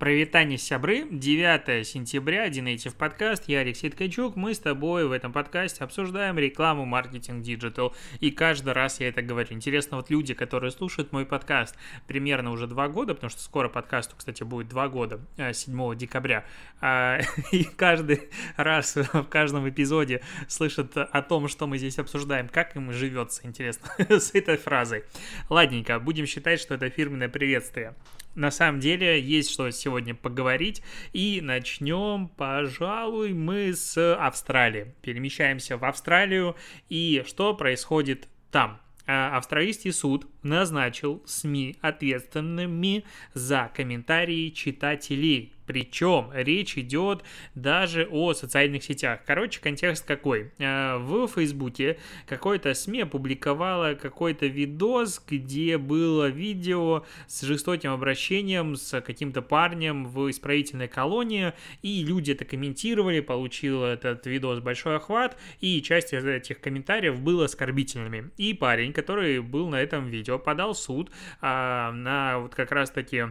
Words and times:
Прывітанне, 0.00 0.56
сябры, 0.56 1.04
9 1.10 1.86
сентября, 1.86 2.48
DNative 2.48 2.94
подкаст, 2.94 3.44
я 3.48 3.58
Алексей 3.58 3.90
Ткачук, 3.90 4.34
мы 4.34 4.54
с 4.54 4.58
тобой 4.58 5.06
в 5.06 5.12
этом 5.12 5.30
подкасте 5.30 5.84
обсуждаем 5.84 6.38
рекламу, 6.38 6.86
маркетинг, 6.86 7.42
диджитал, 7.42 7.94
и 8.18 8.30
каждый 8.30 8.72
раз 8.72 8.98
я 9.00 9.08
это 9.08 9.20
говорю. 9.20 9.48
Интересно, 9.50 9.98
вот 9.98 10.08
люди, 10.08 10.32
которые 10.32 10.70
слушают 10.70 11.12
мой 11.12 11.26
подкаст 11.26 11.76
примерно 12.06 12.50
уже 12.50 12.66
два 12.66 12.88
года, 12.88 13.14
потому 13.14 13.28
что 13.28 13.42
скоро 13.42 13.68
подкасту, 13.68 14.16
кстати, 14.16 14.42
будет 14.42 14.68
два 14.68 14.88
года, 14.88 15.20
7 15.36 15.92
э, 15.92 15.96
декабря, 15.96 16.46
а, 16.80 17.18
и 17.52 17.64
каждый 17.64 18.30
раз 18.56 18.96
в 18.96 19.24
каждом 19.24 19.68
эпизоде 19.68 20.22
слышат 20.48 20.96
о 20.96 21.20
том, 21.20 21.46
что 21.46 21.66
мы 21.66 21.76
здесь 21.76 21.98
обсуждаем, 21.98 22.48
как 22.48 22.74
им 22.74 22.90
живется, 22.90 23.46
интересно, 23.46 23.90
с 24.08 24.30
этой 24.34 24.56
фразой. 24.56 25.04
Ладненько, 25.50 26.00
будем 26.00 26.24
считать, 26.24 26.58
что 26.58 26.72
это 26.72 26.88
фирменное 26.88 27.28
приветствие 27.28 27.94
на 28.34 28.50
самом 28.50 28.80
деле 28.80 29.20
есть 29.20 29.50
что 29.50 29.70
сегодня 29.70 30.14
поговорить. 30.14 30.82
И 31.12 31.40
начнем, 31.42 32.28
пожалуй, 32.28 33.32
мы 33.32 33.74
с 33.74 34.14
Австралии. 34.14 34.94
Перемещаемся 35.02 35.76
в 35.76 35.84
Австралию. 35.84 36.56
И 36.88 37.24
что 37.26 37.54
происходит 37.54 38.28
там? 38.50 38.80
А, 39.06 39.36
австралийский 39.36 39.90
суд 39.90 40.26
назначил 40.44 41.22
СМИ 41.26 41.76
ответственными 41.80 43.04
за 43.34 43.70
комментарии 43.74 44.50
читателей 44.50 45.52
причем 45.70 46.30
речь 46.34 46.76
идет 46.76 47.22
даже 47.54 48.08
о 48.10 48.34
социальных 48.34 48.82
сетях. 48.82 49.20
Короче, 49.24 49.60
контекст 49.60 50.04
какой? 50.04 50.50
Э, 50.58 50.96
в 50.98 51.28
Фейсбуке 51.28 51.96
какой-то 52.26 52.74
СМИ 52.74 53.02
опубликовала 53.02 53.94
какой-то 53.94 54.46
видос, 54.46 55.22
где 55.24 55.78
было 55.78 56.26
видео 56.26 57.04
с 57.28 57.42
жестоким 57.42 57.92
обращением 57.92 58.74
с 58.74 59.00
каким-то 59.00 59.42
парнем 59.42 60.08
в 60.08 60.28
исправительной 60.28 60.88
колонии, 60.88 61.52
и 61.82 62.02
люди 62.02 62.32
это 62.32 62.44
комментировали, 62.44 63.20
получил 63.20 63.84
этот 63.84 64.26
видос 64.26 64.58
большой 64.58 64.96
охват, 64.96 65.36
и 65.60 65.80
часть 65.82 66.12
из 66.12 66.24
этих 66.24 66.60
комментариев 66.60 67.20
было 67.20 67.44
оскорбительными. 67.44 68.32
И 68.38 68.54
парень, 68.54 68.92
который 68.92 69.40
был 69.40 69.68
на 69.68 69.80
этом 69.80 70.08
видео, 70.08 70.36
подал 70.36 70.74
суд 70.74 71.12
а, 71.40 71.92
на 71.92 72.40
вот 72.40 72.56
как 72.56 72.72
раз-таки 72.72 73.26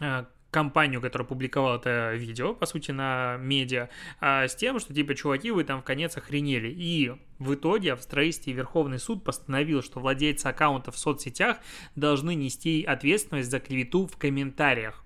а, 0.00 0.26
компанию, 0.50 1.00
которая 1.00 1.26
публиковала 1.26 1.76
это 1.76 2.14
видео, 2.14 2.54
по 2.54 2.66
сути, 2.66 2.90
на 2.90 3.36
медиа, 3.38 3.88
а 4.20 4.48
с 4.48 4.54
тем, 4.54 4.78
что, 4.80 4.92
типа, 4.92 5.14
чуваки, 5.14 5.50
вы 5.50 5.64
там 5.64 5.80
в 5.80 5.84
конец 5.84 6.16
охренели. 6.16 6.68
И 6.68 7.12
в 7.38 7.54
итоге 7.54 7.92
австралийский 7.92 8.52
Верховный 8.52 8.98
суд 8.98 9.24
постановил, 9.24 9.82
что 9.82 10.00
владельцы 10.00 10.46
аккаунтов 10.46 10.94
в 10.94 10.98
соцсетях 10.98 11.58
должны 11.96 12.34
нести 12.34 12.84
ответственность 12.84 13.50
за 13.50 13.60
клевету 13.60 14.06
в 14.06 14.16
комментариях. 14.16 15.04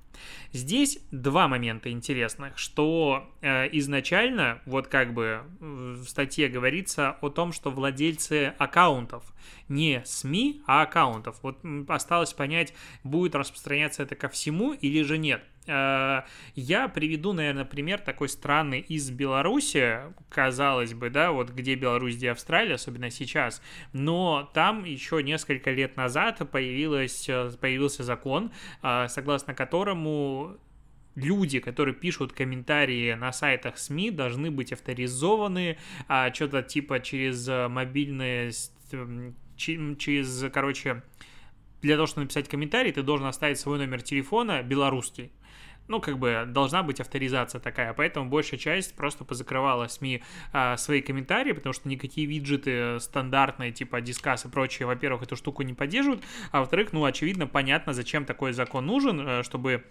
Здесь 0.53 0.99
два 1.11 1.49
момента 1.49 1.91
интересных, 1.91 2.59
что 2.59 3.31
э, 3.41 3.69
изначально, 3.79 4.61
вот 4.67 4.89
как 4.89 5.15
бы 5.15 5.43
в 5.61 6.05
статье 6.05 6.49
говорится 6.49 7.17
о 7.21 7.29
том, 7.29 7.53
что 7.53 7.71
владельцы 7.71 8.55
аккаунтов, 8.59 9.25
не 9.69 10.03
СМИ, 10.05 10.63
а 10.67 10.83
аккаунтов, 10.83 11.39
вот 11.43 11.59
осталось 11.89 12.33
понять, 12.33 12.75
будет 13.03 13.35
распространяться 13.35 14.03
это 14.03 14.15
ко 14.15 14.29
всему 14.29 14.73
или 14.73 15.03
же 15.03 15.19
нет. 15.19 15.43
Э, 15.67 16.23
я 16.55 16.89
приведу, 16.89 17.33
наверное, 17.33 17.65
пример 17.65 18.01
такой 18.01 18.29
страны 18.29 18.81
из 18.81 19.11
Беларуси, 19.11 20.01
казалось 20.29 20.95
бы, 20.95 21.11
да, 21.11 21.33
вот 21.33 21.51
где 21.51 21.75
Беларусь, 21.75 22.17
где 22.17 22.31
Австралия, 22.31 22.75
особенно 22.75 23.11
сейчас, 23.11 23.63
но 23.93 24.51
там 24.55 24.85
еще 24.85 25.23
несколько 25.23 25.71
лет 25.71 25.97
назад 25.97 26.43
появилась, 26.51 27.29
э, 27.29 27.51
появился 27.61 28.05
закон, 28.05 28.53
э, 28.83 29.07
согласно 29.09 29.55
которому 29.55 30.57
люди, 31.15 31.61
которые 31.61 31.95
пишут 31.95 32.33
комментарии 32.33 33.15
на 33.15 33.33
сайтах 33.33 33.79
СМИ, 33.79 34.11
должны 34.11 34.51
быть 34.51 34.73
авторизованы, 34.73 35.79
а 36.09 36.33
что-то 36.35 36.63
типа 36.63 37.01
через 37.01 37.47
мобильные, 37.71 38.51
через, 39.57 40.45
короче, 40.53 41.03
для 41.83 41.95
того, 41.95 42.07
чтобы 42.07 42.23
написать 42.23 42.49
комментарий, 42.49 42.91
ты 42.91 43.03
должен 43.03 43.27
оставить 43.27 43.61
свой 43.61 43.79
номер 43.79 44.03
телефона 44.03 44.63
белорусский 44.63 45.31
ну, 45.89 46.01
как 46.01 46.19
бы 46.19 46.45
должна 46.47 46.83
быть 46.83 47.01
авторизация 47.01 47.61
такая, 47.61 47.93
поэтому 47.93 48.29
большая 48.29 48.59
часть 48.59 48.95
просто 48.95 49.25
позакрывала 49.25 49.87
СМИ 49.87 50.23
а, 50.53 50.77
свои 50.77 51.01
комментарии, 51.01 51.53
потому 51.53 51.73
что 51.73 51.89
никакие 51.89 52.27
виджеты 52.27 52.99
стандартные, 53.01 53.73
типа 53.73 54.01
дискас 54.01 54.45
и 54.45 54.49
прочее, 54.49 54.87
во-первых, 54.87 55.23
эту 55.23 55.37
штуку 55.37 55.63
не 55.63 55.75
поддерживают, 55.75 56.23
а 56.53 56.61
во-вторых, 56.61 56.93
ну, 56.93 57.05
очевидно, 57.05 57.47
понятно, 57.47 57.93
зачем 57.93 58.25
такой 58.25 58.53
закон 58.53 58.87
нужен, 58.87 59.21
э, 59.21 59.43
чтобы 59.43 59.85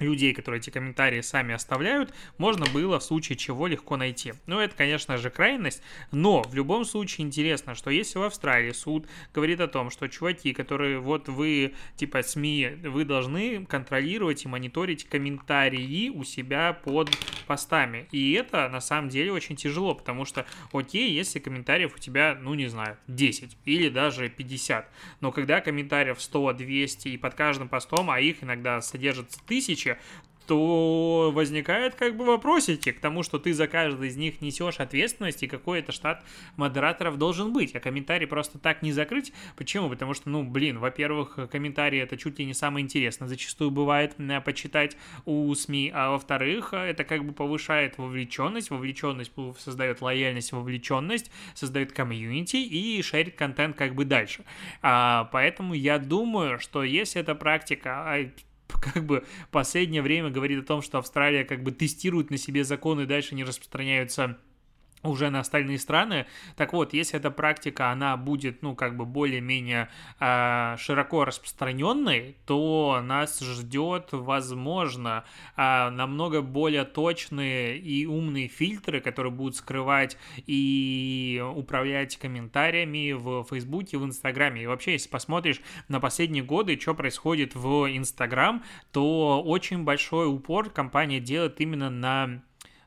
людей, 0.00 0.32
которые 0.34 0.60
эти 0.60 0.70
комментарии 0.70 1.20
сами 1.20 1.54
оставляют, 1.54 2.12
можно 2.38 2.66
было 2.66 2.98
в 2.98 3.04
случае 3.04 3.36
чего 3.36 3.66
легко 3.66 3.96
найти. 3.96 4.34
Ну, 4.46 4.58
это, 4.58 4.74
конечно 4.76 5.16
же, 5.16 5.30
крайность, 5.30 5.82
но 6.12 6.42
в 6.42 6.54
любом 6.54 6.84
случае 6.84 7.26
интересно, 7.26 7.74
что 7.74 7.90
если 7.90 8.18
в 8.18 8.22
Австралии 8.22 8.72
суд 8.72 9.06
говорит 9.34 9.60
о 9.60 9.68
том, 9.68 9.90
что 9.90 10.08
чуваки, 10.08 10.52
которые 10.52 10.98
вот 10.98 11.28
вы, 11.28 11.74
типа 11.96 12.22
СМИ, 12.22 12.68
вы 12.84 13.04
должны 13.04 13.64
контролировать 13.66 14.44
и 14.44 14.48
мониторить 14.48 15.04
комментарии 15.04 16.08
у 16.08 16.24
себя 16.24 16.72
под 16.72 17.10
постами. 17.46 18.08
И 18.12 18.32
это 18.32 18.68
на 18.68 18.80
самом 18.80 19.08
деле 19.08 19.32
очень 19.32 19.56
тяжело, 19.56 19.94
потому 19.94 20.24
что, 20.24 20.46
окей, 20.72 21.12
если 21.12 21.38
комментариев 21.38 21.94
у 21.94 21.98
тебя, 21.98 22.36
ну, 22.40 22.54
не 22.54 22.66
знаю, 22.66 22.98
10 23.06 23.56
или 23.64 23.88
даже 23.88 24.28
50, 24.28 24.88
но 25.20 25.32
когда 25.32 25.60
комментариев 25.60 26.20
100, 26.20 26.52
200 26.54 27.08
и 27.08 27.16
под 27.16 27.34
каждым 27.34 27.68
постом, 27.68 28.10
а 28.10 28.20
их 28.20 28.42
иногда 28.42 28.80
содержится 28.80 29.40
тысячи, 29.46 29.85
тысячи, 29.86 29.98
то 30.46 31.32
возникает 31.34 31.94
как 31.94 32.16
бы 32.16 32.24
вопросики 32.24 32.92
к 32.92 33.00
тому, 33.00 33.22
что 33.22 33.38
ты 33.38 33.52
за 33.52 33.66
каждый 33.66 34.08
из 34.08 34.16
них 34.16 34.40
несешь 34.40 34.78
ответственность, 34.78 35.42
и 35.42 35.48
какой 35.48 35.80
это 35.80 35.92
штат 35.92 36.24
модераторов 36.56 37.18
должен 37.18 37.52
быть. 37.52 37.74
А 37.74 37.80
комментарий 37.80 38.26
просто 38.26 38.58
так 38.58 38.82
не 38.82 38.92
закрыть. 38.92 39.32
Почему? 39.56 39.88
Потому 39.88 40.14
что, 40.14 40.30
ну, 40.30 40.44
блин, 40.44 40.78
во-первых, 40.78 41.38
комментарии 41.50 42.00
это 42.00 42.16
чуть 42.16 42.38
ли 42.38 42.46
не 42.46 42.54
самое 42.54 42.84
интересное. 42.84 43.28
Зачастую 43.28 43.70
бывает 43.70 44.14
э, 44.18 44.40
почитать 44.40 44.96
у 45.24 45.52
СМИ, 45.54 45.90
а 45.92 46.10
во-вторых, 46.10 46.72
это 46.72 47.04
как 47.04 47.24
бы 47.24 47.32
повышает 47.32 47.98
вовлеченность, 47.98 48.70
вовлеченность 48.70 49.32
создает 49.58 50.00
лояльность, 50.00 50.52
вовлеченность, 50.52 51.30
создает 51.54 51.92
комьюнити 51.92 52.56
и 52.56 53.02
шерит 53.02 53.34
контент 53.34 53.76
как 53.76 53.94
бы 53.94 54.04
дальше. 54.04 54.44
А, 54.80 55.28
поэтому 55.32 55.74
я 55.74 55.98
думаю, 55.98 56.60
что 56.60 56.84
если 56.84 57.20
эта 57.20 57.34
практика 57.34 58.12
а, 58.12 58.30
как 58.80 59.04
бы 59.04 59.24
последнее 59.50 60.02
время 60.02 60.30
говорит 60.30 60.62
о 60.62 60.66
том, 60.66 60.82
что 60.82 60.98
Австралия 60.98 61.44
как 61.44 61.62
бы 61.62 61.72
тестирует 61.72 62.30
на 62.30 62.38
себе 62.38 62.64
законы 62.64 63.06
дальше 63.06 63.34
не 63.34 63.44
распространяются 63.44 64.38
уже 65.02 65.30
на 65.30 65.40
остальные 65.40 65.78
страны. 65.78 66.26
Так 66.56 66.72
вот, 66.72 66.92
если 66.92 67.18
эта 67.18 67.30
практика, 67.30 67.90
она 67.90 68.16
будет, 68.16 68.62
ну, 68.62 68.74
как 68.74 68.96
бы 68.96 69.04
более-менее 69.04 69.88
э, 70.20 70.76
широко 70.78 71.24
распространенной, 71.24 72.36
то 72.46 73.00
нас 73.02 73.40
ждет, 73.40 74.08
возможно, 74.12 75.24
э, 75.56 75.90
намного 75.90 76.42
более 76.42 76.84
точные 76.84 77.78
и 77.78 78.06
умные 78.06 78.48
фильтры, 78.48 79.00
которые 79.00 79.32
будут 79.32 79.56
скрывать 79.56 80.16
и 80.46 81.42
управлять 81.54 82.16
комментариями 82.16 83.12
в 83.12 83.44
Фейсбуке, 83.44 83.98
в 83.98 84.04
Инстаграме. 84.04 84.62
И 84.62 84.66
вообще, 84.66 84.92
если 84.92 85.08
посмотришь 85.08 85.60
на 85.88 86.00
последние 86.00 86.42
годы, 86.42 86.78
что 86.80 86.94
происходит 86.94 87.54
в 87.54 87.86
Инстаграм, 87.96 88.62
то 88.92 89.42
очень 89.44 89.84
большой 89.84 90.26
упор 90.26 90.70
компания 90.70 91.20
делает 91.20 91.60
именно 91.60 91.90
на 91.90 92.42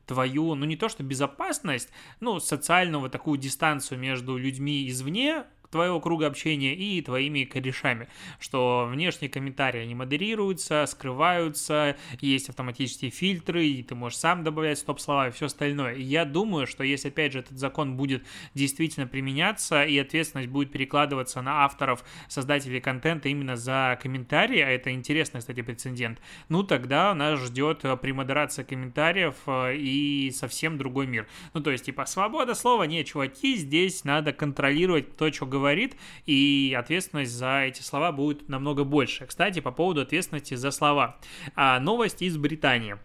твою, 0.09 0.55
ну 0.55 0.65
не 0.65 0.75
то 0.75 0.89
что 0.89 1.03
безопасность, 1.03 1.89
ну 2.19 2.39
социальную 2.39 3.09
такую 3.11 3.37
дистанцию 3.37 3.99
между 3.99 4.37
людьми 4.37 4.89
извне, 4.89 5.45
твоего 5.71 5.99
круга 5.99 6.27
общения 6.27 6.75
и 6.75 7.01
твоими 7.01 7.43
корешами, 7.43 8.07
что 8.39 8.87
внешние 8.91 9.29
комментарии, 9.29 9.81
они 9.81 9.95
модерируются, 9.95 10.85
скрываются, 10.87 11.95
есть 12.19 12.49
автоматические 12.49 13.11
фильтры, 13.11 13.65
и 13.65 13.83
ты 13.83 13.95
можешь 13.95 14.17
сам 14.17 14.43
добавлять 14.43 14.79
стоп-слова 14.79 15.27
и 15.27 15.31
все 15.31 15.45
остальное. 15.45 15.95
И 15.95 16.01
я 16.01 16.25
думаю, 16.25 16.67
что 16.67 16.83
если, 16.83 17.09
опять 17.09 17.33
же, 17.33 17.39
этот 17.39 17.57
закон 17.57 17.97
будет 17.97 18.25
действительно 18.53 19.07
применяться, 19.07 19.83
и 19.83 19.97
ответственность 19.97 20.49
будет 20.49 20.71
перекладываться 20.71 21.41
на 21.41 21.65
авторов, 21.65 22.03
создателей 22.27 22.81
контента 22.81 23.29
именно 23.29 23.55
за 23.55 23.97
комментарии, 24.01 24.59
а 24.59 24.69
это 24.69 24.91
интересный, 24.91 25.39
кстати, 25.39 25.61
прецедент, 25.61 26.19
ну 26.49 26.63
тогда 26.63 27.13
нас 27.13 27.39
ждет 27.39 27.83
э, 27.83 27.95
премодерация 27.97 28.65
комментариев 28.65 29.35
э, 29.47 29.75
и 29.75 30.31
совсем 30.31 30.77
другой 30.77 31.07
мир. 31.07 31.27
Ну, 31.53 31.61
то 31.61 31.71
есть, 31.71 31.85
типа, 31.85 32.05
свобода 32.05 32.55
слова, 32.55 32.83
не, 32.83 33.03
чуваки, 33.05 33.55
здесь 33.55 34.03
надо 34.03 34.33
контролировать 34.33 35.15
то, 35.15 35.31
что 35.31 35.45
говорят 35.45 35.58
говорит, 35.59 35.95
и 36.25 36.75
ответственность 36.77 37.31
за 37.31 37.63
эти 37.63 37.81
слова 37.81 38.11
будет 38.11 38.47
намного 38.47 38.85
больше. 38.85 39.25
Кстати, 39.25 39.59
по 39.59 39.71
поводу 39.71 40.01
ответственности 40.01 40.53
за 40.55 40.71
слова. 40.71 41.17
А, 41.55 41.79
новость 41.79 42.21
из 42.21 42.37
Британии. 42.37 42.97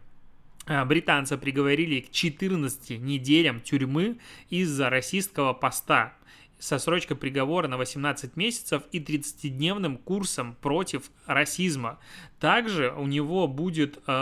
А, 0.67 0.85
британца 0.85 1.37
приговорили 1.37 2.01
к 2.01 2.11
14 2.11 2.99
неделям 3.01 3.61
тюрьмы 3.61 4.19
из-за 4.51 4.89
расистского 4.91 5.53
поста. 5.53 6.15
со 6.61 6.79
срочкой 6.79 7.17
приговора 7.19 7.69
на 7.69 7.77
18 7.77 8.37
месяцев 8.37 8.85
и 8.91 8.99
30-дневным 8.99 9.99
курсом 9.99 10.57
против 10.63 11.11
расизма. 11.27 11.99
Также 12.41 12.91
у 12.97 13.07
него 13.07 13.49
будет 13.49 13.99
э, 14.07 14.13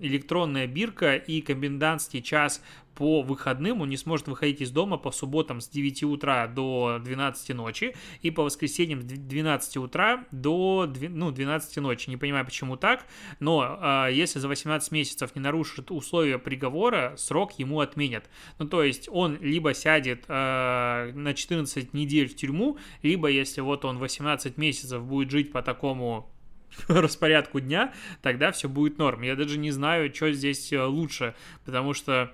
электронная 0.00 0.68
бирка 0.68 1.16
и 1.16 1.40
комендантский 1.40 2.22
час 2.22 2.62
по 2.94 3.22
выходным 3.22 3.80
он 3.80 3.88
не 3.88 3.96
сможет 3.96 4.28
выходить 4.28 4.60
из 4.60 4.70
дома 4.70 4.96
по 4.96 5.10
субботам 5.10 5.60
с 5.60 5.68
9 5.68 6.04
утра 6.04 6.46
до 6.46 6.98
12 7.02 7.54
ночи 7.54 7.94
и 8.20 8.30
по 8.30 8.42
воскресеньям 8.42 9.02
с 9.02 9.04
12 9.04 9.76
утра 9.78 10.24
до 10.30 10.90
ну, 11.08 11.30
12 11.30 11.76
ночи. 11.78 12.10
Не 12.10 12.16
понимаю, 12.16 12.44
почему 12.44 12.76
так, 12.76 13.06
но 13.40 13.78
э, 14.08 14.12
если 14.12 14.38
за 14.38 14.48
18 14.48 14.92
месяцев 14.92 15.34
не 15.34 15.40
нарушит 15.40 15.90
условия 15.90 16.38
приговора, 16.38 17.14
срок 17.16 17.58
ему 17.58 17.80
отменят. 17.80 18.28
Ну, 18.58 18.66
то 18.66 18.82
есть 18.82 19.08
он 19.10 19.38
либо 19.40 19.74
сядет 19.74 20.24
э, 20.28 21.12
на 21.14 21.34
14 21.34 21.94
недель 21.94 22.28
в 22.28 22.36
тюрьму, 22.36 22.78
либо 23.02 23.28
если 23.28 23.60
вот 23.60 23.84
он 23.84 23.98
18 23.98 24.56
месяцев 24.58 25.02
будет 25.04 25.30
жить 25.30 25.52
по 25.52 25.62
такому 25.62 26.30
распорядку 26.88 27.60
дня, 27.60 27.92
тогда 28.20 28.52
все 28.52 28.68
будет 28.68 28.98
норм. 28.98 29.22
Я 29.22 29.36
даже 29.36 29.58
не 29.58 29.70
знаю, 29.70 30.12
что 30.14 30.32
здесь 30.32 30.72
э, 30.72 30.82
лучше, 30.82 31.34
потому 31.64 31.94
что 31.94 32.32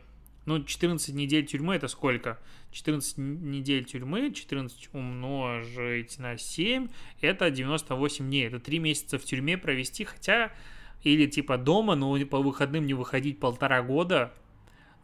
ну, 0.49 0.65
14 0.65 1.15
недель 1.15 1.45
тюрьмы 1.45 1.77
это 1.77 1.89
сколько? 1.89 2.39
14 2.73 3.19
недель 3.19 3.85
тюрьмы, 3.85 4.33
14 4.33 4.89
умножить 4.95 6.19
на 6.19 6.39
7, 6.39 6.89
это 7.21 7.51
98 7.51 8.27
дней. 8.27 8.47
Это 8.47 8.59
3 8.59 8.79
месяца 8.79 9.19
в 9.19 9.25
тюрьме 9.25 9.59
провести, 9.59 10.05
хотя... 10.05 10.53
Или 11.05 11.27
типа 11.27 11.59
дома, 11.59 11.95
но 11.95 12.19
по 12.27 12.41
выходным 12.41 12.85
не 12.85 12.93
выходить 12.93 13.39
полтора 13.39 13.83
года. 13.83 14.33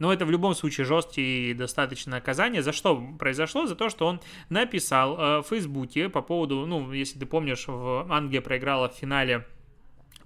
Но 0.01 0.13
это 0.13 0.27
в 0.27 0.31
любом 0.31 0.55
случае 0.57 0.87
жесткие 0.87 1.51
и 1.51 1.55
достаточно 1.55 2.13
наказание. 2.13 2.63
За 2.63 2.73
что 2.73 3.01
произошло? 3.17 3.67
За 3.67 3.77
то, 3.77 3.91
что 3.91 4.07
он 4.07 4.21
написал 4.49 5.17
э, 5.17 5.39
в 5.43 5.45
Фейсбуке 5.45 6.09
по 6.09 6.21
поводу, 6.21 6.67
ну, 6.67 6.93
если 6.93 7.21
ты 7.21 7.27
помнишь, 7.27 7.69
в 7.69 8.11
Англия 8.11 8.41
проиграла 8.41 8.89
в 8.89 8.95
финале 8.95 9.47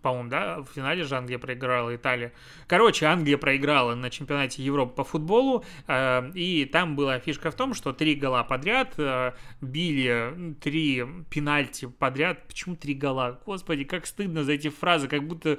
по-моему, 0.03 0.29
да, 0.31 0.61
в 0.61 0.67
финале 0.67 1.05
же 1.05 1.17
Англия 1.17 1.39
проиграла 1.39 1.95
Италия. 1.95 2.33
Короче, 2.67 3.07
Англия 3.07 3.39
проиграла 3.39 3.95
на 3.95 4.11
чемпионате 4.11 4.63
Европы 4.63 4.95
по 4.95 5.05
футболу, 5.05 5.65
э, 5.87 6.31
и 6.35 6.65
там 6.65 6.97
была 6.97 7.19
фишка 7.19 7.51
в 7.51 7.55
том, 7.55 7.75
что 7.75 7.93
три 7.93 8.15
гола 8.15 8.43
подряд 8.45 8.95
э, 8.99 9.33
били, 9.61 10.55
три 10.61 11.05
пенальти 11.31 11.87
подряд. 11.87 12.47
Почему 12.47 12.77
три 12.77 12.95
гола? 12.95 13.41
Господи, 13.45 13.85
как 13.85 14.07
стыдно 14.07 14.45
за 14.45 14.53
эти 14.53 14.69
фразы, 14.69 15.09
как 15.09 15.27
будто 15.27 15.59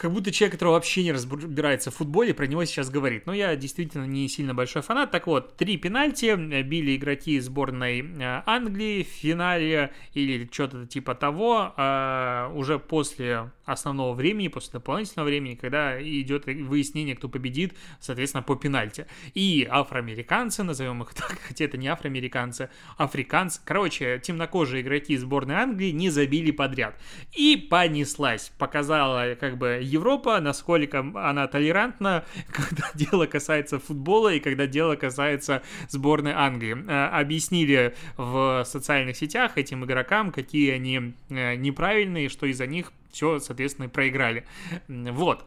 как 0.00 0.12
будто 0.12 0.32
человек, 0.32 0.54
который 0.54 0.70
вообще 0.70 1.04
не 1.04 1.12
разбирается 1.12 1.90
в 1.90 1.94
футболе, 1.94 2.32
про 2.32 2.46
него 2.46 2.64
сейчас 2.64 2.88
говорит. 2.88 3.26
Но 3.26 3.34
я 3.34 3.54
действительно 3.54 4.06
не 4.06 4.28
сильно 4.28 4.54
большой 4.54 4.80
фанат. 4.80 5.10
Так 5.10 5.26
вот, 5.26 5.56
три 5.58 5.76
пенальти 5.76 6.24
э, 6.24 6.62
били 6.62 6.96
игроки 6.96 7.38
сборной 7.38 8.00
э, 8.00 8.42
Англии 8.46 9.02
в 9.02 9.08
финале 9.08 9.92
или 10.14 10.48
что-то 10.50 10.86
типа 10.86 11.14
того, 11.14 11.74
а 11.76 12.50
уже 12.54 12.78
после 12.78 13.50
основного 13.66 14.14
времени, 14.14 14.48
после 14.48 14.72
дополнительного 14.72 15.28
времени, 15.28 15.54
когда 15.54 16.00
идет 16.02 16.46
выяснение, 16.46 17.14
кто 17.14 17.28
победит, 17.28 17.74
соответственно, 18.00 18.42
по 18.42 18.56
пенальти. 18.56 19.06
И 19.34 19.68
афроамериканцы, 19.70 20.62
назовем 20.62 21.02
их 21.02 21.12
так, 21.12 21.38
хотя 21.48 21.66
это 21.66 21.76
не 21.76 21.88
афроамериканцы, 21.88 22.70
африканцы, 22.96 23.60
короче, 23.64 24.18
темнокожие 24.18 24.82
игроки 24.82 25.14
сборной 25.18 25.56
Англии 25.56 25.90
не 25.90 26.08
забили 26.08 26.52
подряд. 26.52 26.98
И 27.36 27.56
понеслась, 27.56 28.50
показала 28.56 29.34
как 29.34 29.58
бы 29.58 29.80
Европа, 29.90 30.40
насколько 30.40 31.00
она 31.00 31.46
толерантна, 31.46 32.24
когда 32.52 32.90
дело 32.94 33.26
касается 33.26 33.78
футбола 33.78 34.32
и 34.32 34.40
когда 34.40 34.66
дело 34.66 34.96
касается 34.96 35.62
сборной 35.88 36.32
Англии. 36.32 36.76
Э, 36.88 37.08
объяснили 37.20 37.94
в 38.16 38.64
социальных 38.64 39.16
сетях 39.16 39.58
этим 39.58 39.84
игрокам, 39.84 40.32
какие 40.32 40.72
они 40.72 41.14
э, 41.28 41.56
неправильные, 41.56 42.28
что 42.28 42.46
из-за 42.46 42.66
них 42.66 42.92
все, 43.10 43.38
соответственно, 43.40 43.88
проиграли. 43.88 44.44
Вот. 44.88 45.44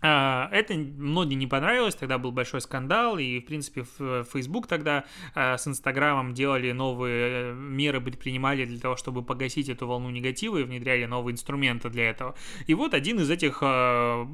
А, 0.00 0.48
это 0.52 0.74
многим 0.74 1.38
не 1.38 1.46
понравилось, 1.46 1.94
тогда 1.94 2.18
был 2.18 2.30
большой 2.30 2.60
скандал, 2.60 3.18
и, 3.18 3.40
в 3.40 3.46
принципе, 3.46 3.84
в 3.98 4.24
Facebook 4.24 4.66
тогда 4.66 5.04
а, 5.34 5.58
с 5.58 5.66
Инстаграмом 5.66 6.34
делали 6.34 6.72
новые 6.72 7.50
э, 7.50 7.54
меры, 7.54 8.00
предпринимали 8.00 8.64
для 8.64 8.78
того, 8.78 8.96
чтобы 8.96 9.24
погасить 9.24 9.68
эту 9.68 9.86
волну 9.86 10.10
негатива 10.10 10.58
и 10.58 10.62
внедряли 10.62 11.04
новые 11.06 11.32
инструменты 11.32 11.90
для 11.90 12.10
этого. 12.10 12.36
И 12.66 12.74
вот 12.74 12.94
один 12.94 13.18
из 13.20 13.30
этих 13.30 13.58
а, 13.62 14.26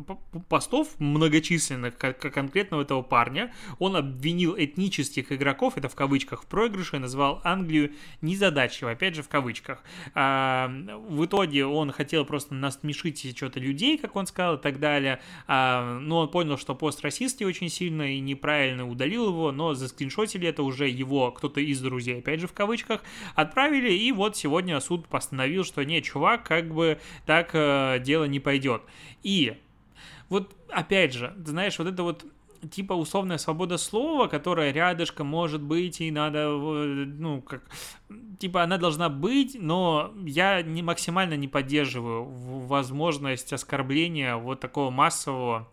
постов 0.49 0.89
многочисленных, 0.99 1.97
конкретно 1.97 2.77
этого 2.77 3.03
парня, 3.03 3.53
он 3.79 3.97
обвинил 3.97 4.55
этнических 4.59 5.33
игроков, 5.33 5.75
это 5.77 5.89
в 5.89 5.95
кавычках, 5.95 6.43
в 6.43 6.47
проигрыше, 6.47 6.99
назвал 6.99 7.41
Англию 7.45 7.93
незадачливой, 8.21 8.93
опять 8.95 9.15
же 9.15 9.23
в 9.23 9.29
кавычках. 9.29 9.83
В 10.15 11.25
итоге 11.25 11.67
он 11.67 11.93
хотел 11.93 12.25
просто 12.25 12.55
насмешить 12.55 13.37
что-то 13.37 13.61
людей, 13.61 13.99
как 13.99 14.17
он 14.17 14.27
сказал, 14.27 14.57
и 14.57 14.61
так 14.61 14.79
далее, 14.79 15.21
а, 15.57 16.01
но 16.01 16.19
он 16.19 16.31
понял, 16.31 16.59
что 16.59 16.75
пост 16.75 17.01
расистский 17.03 17.47
очень 17.47 17.69
сильно 17.69 18.13
и 18.13 18.19
неправильно 18.19 18.89
удалил 18.89 19.29
его, 19.29 19.53
но 19.53 19.75
заскриншотили 19.75 20.49
это 20.49 20.65
уже 20.65 20.89
его 20.89 21.31
кто-то 21.31 21.61
из 21.61 21.81
друзей, 21.81 22.19
опять 22.19 22.41
же 22.41 22.49
в 22.49 22.53
кавычках, 22.53 23.03
отправили, 23.37 23.93
и 23.93 24.11
вот 24.11 24.37
сегодня 24.37 24.81
суд 24.81 25.07
постановил, 25.07 25.63
что 25.63 25.85
нет, 25.85 26.03
чувак, 26.03 26.45
как 26.45 26.75
бы 26.75 26.99
так 27.25 27.51
э, 27.53 28.01
дело 28.01 28.25
не 28.25 28.41
пойдет. 28.41 28.83
И 29.23 29.57
вот 30.29 30.57
опять 30.71 31.15
же, 31.15 31.33
знаешь, 31.45 31.79
вот 31.79 31.87
это 31.87 32.03
вот 32.03 32.27
типа 32.71 32.93
условная 32.93 33.39
свобода 33.39 33.79
слова, 33.79 34.29
которая 34.29 34.73
рядышком 34.73 35.27
может 35.27 35.63
быть, 35.63 36.01
и 36.01 36.11
надо, 36.11 36.49
ну, 36.49 37.43
как, 37.43 37.65
типа 38.39 38.63
она 38.63 38.79
должна 38.79 39.09
быть, 39.09 39.57
но 39.59 40.13
я 40.25 40.63
не, 40.63 40.83
максимально 40.83 41.35
не 41.35 41.49
поддерживаю 41.49 42.25
возможность 42.25 43.53
оскорбления 43.53 44.37
вот 44.37 44.61
такого 44.61 44.91
массового 44.91 45.69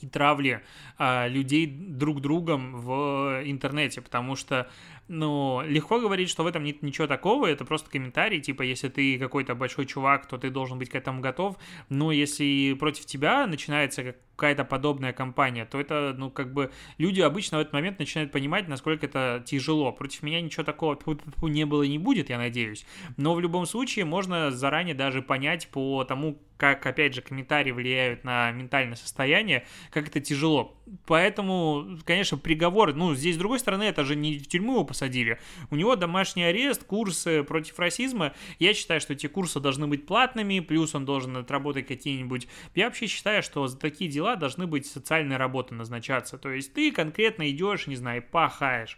и 0.00 0.06
травли 0.06 0.62
а, 0.98 1.28
людей 1.28 1.66
друг 1.66 2.20
другом 2.20 2.80
в 2.80 3.42
интернете, 3.44 4.00
потому 4.00 4.36
что 4.36 4.68
ну, 5.08 5.62
легко 5.66 6.00
говорить, 6.00 6.30
что 6.30 6.44
в 6.44 6.46
этом 6.46 6.64
нет 6.64 6.82
ничего 6.82 7.06
такого, 7.06 7.46
это 7.46 7.64
просто 7.64 7.90
комментарий, 7.90 8.40
типа, 8.40 8.62
если 8.62 8.88
ты 8.88 9.18
какой-то 9.18 9.54
большой 9.54 9.86
чувак, 9.86 10.26
то 10.26 10.38
ты 10.38 10.50
должен 10.50 10.78
быть 10.78 10.90
к 10.90 10.94
этому 10.94 11.20
готов, 11.20 11.56
но 11.88 12.12
если 12.12 12.74
против 12.78 13.06
тебя 13.06 13.46
начинается 13.46 14.14
какая-то 14.36 14.64
подобная 14.64 15.12
кампания, 15.12 15.64
то 15.64 15.78
это, 15.78 16.14
ну, 16.16 16.30
как 16.30 16.52
бы, 16.52 16.70
люди 16.98 17.20
обычно 17.20 17.58
в 17.58 17.60
этот 17.60 17.72
момент 17.72 17.98
начинают 17.98 18.32
понимать, 18.32 18.66
насколько 18.66 19.06
это 19.06 19.42
тяжело. 19.46 19.92
Против 19.92 20.22
меня 20.22 20.40
ничего 20.40 20.64
такого 20.64 20.98
не 21.42 21.64
было 21.64 21.82
и 21.82 21.88
не 21.88 21.98
будет, 21.98 22.30
я 22.30 22.38
надеюсь. 22.38 22.84
Но 23.16 23.34
в 23.34 23.40
любом 23.40 23.66
случае 23.66 24.04
можно 24.04 24.50
заранее 24.50 24.94
даже 24.94 25.22
понять 25.22 25.68
по 25.68 26.02
тому, 26.04 26.40
как, 26.56 26.86
опять 26.86 27.14
же, 27.14 27.20
комментарии 27.20 27.72
влияют 27.72 28.24
на 28.24 28.50
ментальное 28.52 28.96
состояние, 28.96 29.66
как 29.90 30.08
это 30.08 30.20
тяжело. 30.20 30.76
Поэтому, 31.06 31.98
конечно, 32.04 32.38
приговор, 32.38 32.94
ну, 32.94 33.14
здесь, 33.14 33.36
с 33.36 33.38
другой 33.38 33.58
стороны, 33.58 33.84
это 33.84 34.04
же 34.04 34.16
не 34.16 34.38
в 34.38 34.48
тюрьму 34.48 34.84
посадили. 34.94 35.40
У 35.70 35.76
него 35.76 35.96
домашний 35.96 36.44
арест, 36.44 36.84
курсы 36.84 37.42
против 37.42 37.78
расизма. 37.80 38.32
Я 38.60 38.74
считаю, 38.74 39.00
что 39.00 39.12
эти 39.12 39.26
курсы 39.26 39.58
должны 39.58 39.88
быть 39.88 40.06
платными, 40.06 40.60
плюс 40.60 40.94
он 40.94 41.04
должен 41.04 41.36
отработать 41.36 41.88
какие-нибудь... 41.88 42.46
Я 42.76 42.84
вообще 42.86 43.08
считаю, 43.08 43.42
что 43.42 43.66
за 43.66 43.76
такие 43.76 44.08
дела 44.08 44.36
должны 44.36 44.68
быть 44.68 44.86
социальные 44.86 45.36
работы 45.36 45.74
назначаться. 45.74 46.38
То 46.38 46.50
есть 46.50 46.72
ты 46.74 46.92
конкретно 46.92 47.50
идешь, 47.50 47.88
не 47.88 47.96
знаю, 47.96 48.22
пахаешь, 48.22 48.96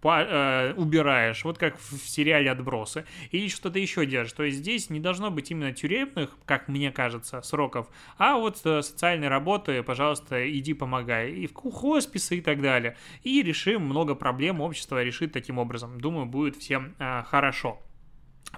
по, 0.00 0.20
э, 0.20 0.74
убираешь, 0.74 1.44
вот 1.44 1.58
как 1.58 1.78
в 1.78 2.08
сериале 2.08 2.50
«Отбросы», 2.50 3.04
или 3.30 3.48
что-то 3.48 3.78
еще 3.78 4.06
делаешь. 4.06 4.32
То 4.32 4.44
есть 4.44 4.58
здесь 4.58 4.90
не 4.90 5.00
должно 5.00 5.30
быть 5.30 5.50
именно 5.50 5.72
тюремных, 5.72 6.36
как 6.44 6.68
мне 6.68 6.92
кажется, 6.92 7.42
сроков, 7.42 7.88
а 8.16 8.36
вот 8.36 8.60
э, 8.64 8.82
социальной 8.82 9.28
работы, 9.28 9.82
пожалуйста, 9.82 10.48
иди 10.48 10.74
помогай, 10.74 11.32
и 11.32 11.46
в 11.46 11.54
хосписы 11.54 12.38
и 12.38 12.40
так 12.40 12.60
далее. 12.60 12.96
И 13.24 13.42
решим 13.42 13.82
много 13.82 14.14
проблем, 14.14 14.60
общество 14.60 15.02
решит 15.02 15.36
таким 15.40 15.58
образом. 15.58 16.00
Думаю, 16.00 16.26
будет 16.26 16.56
всем 16.56 16.94
э, 16.98 17.22
хорошо. 17.24 17.78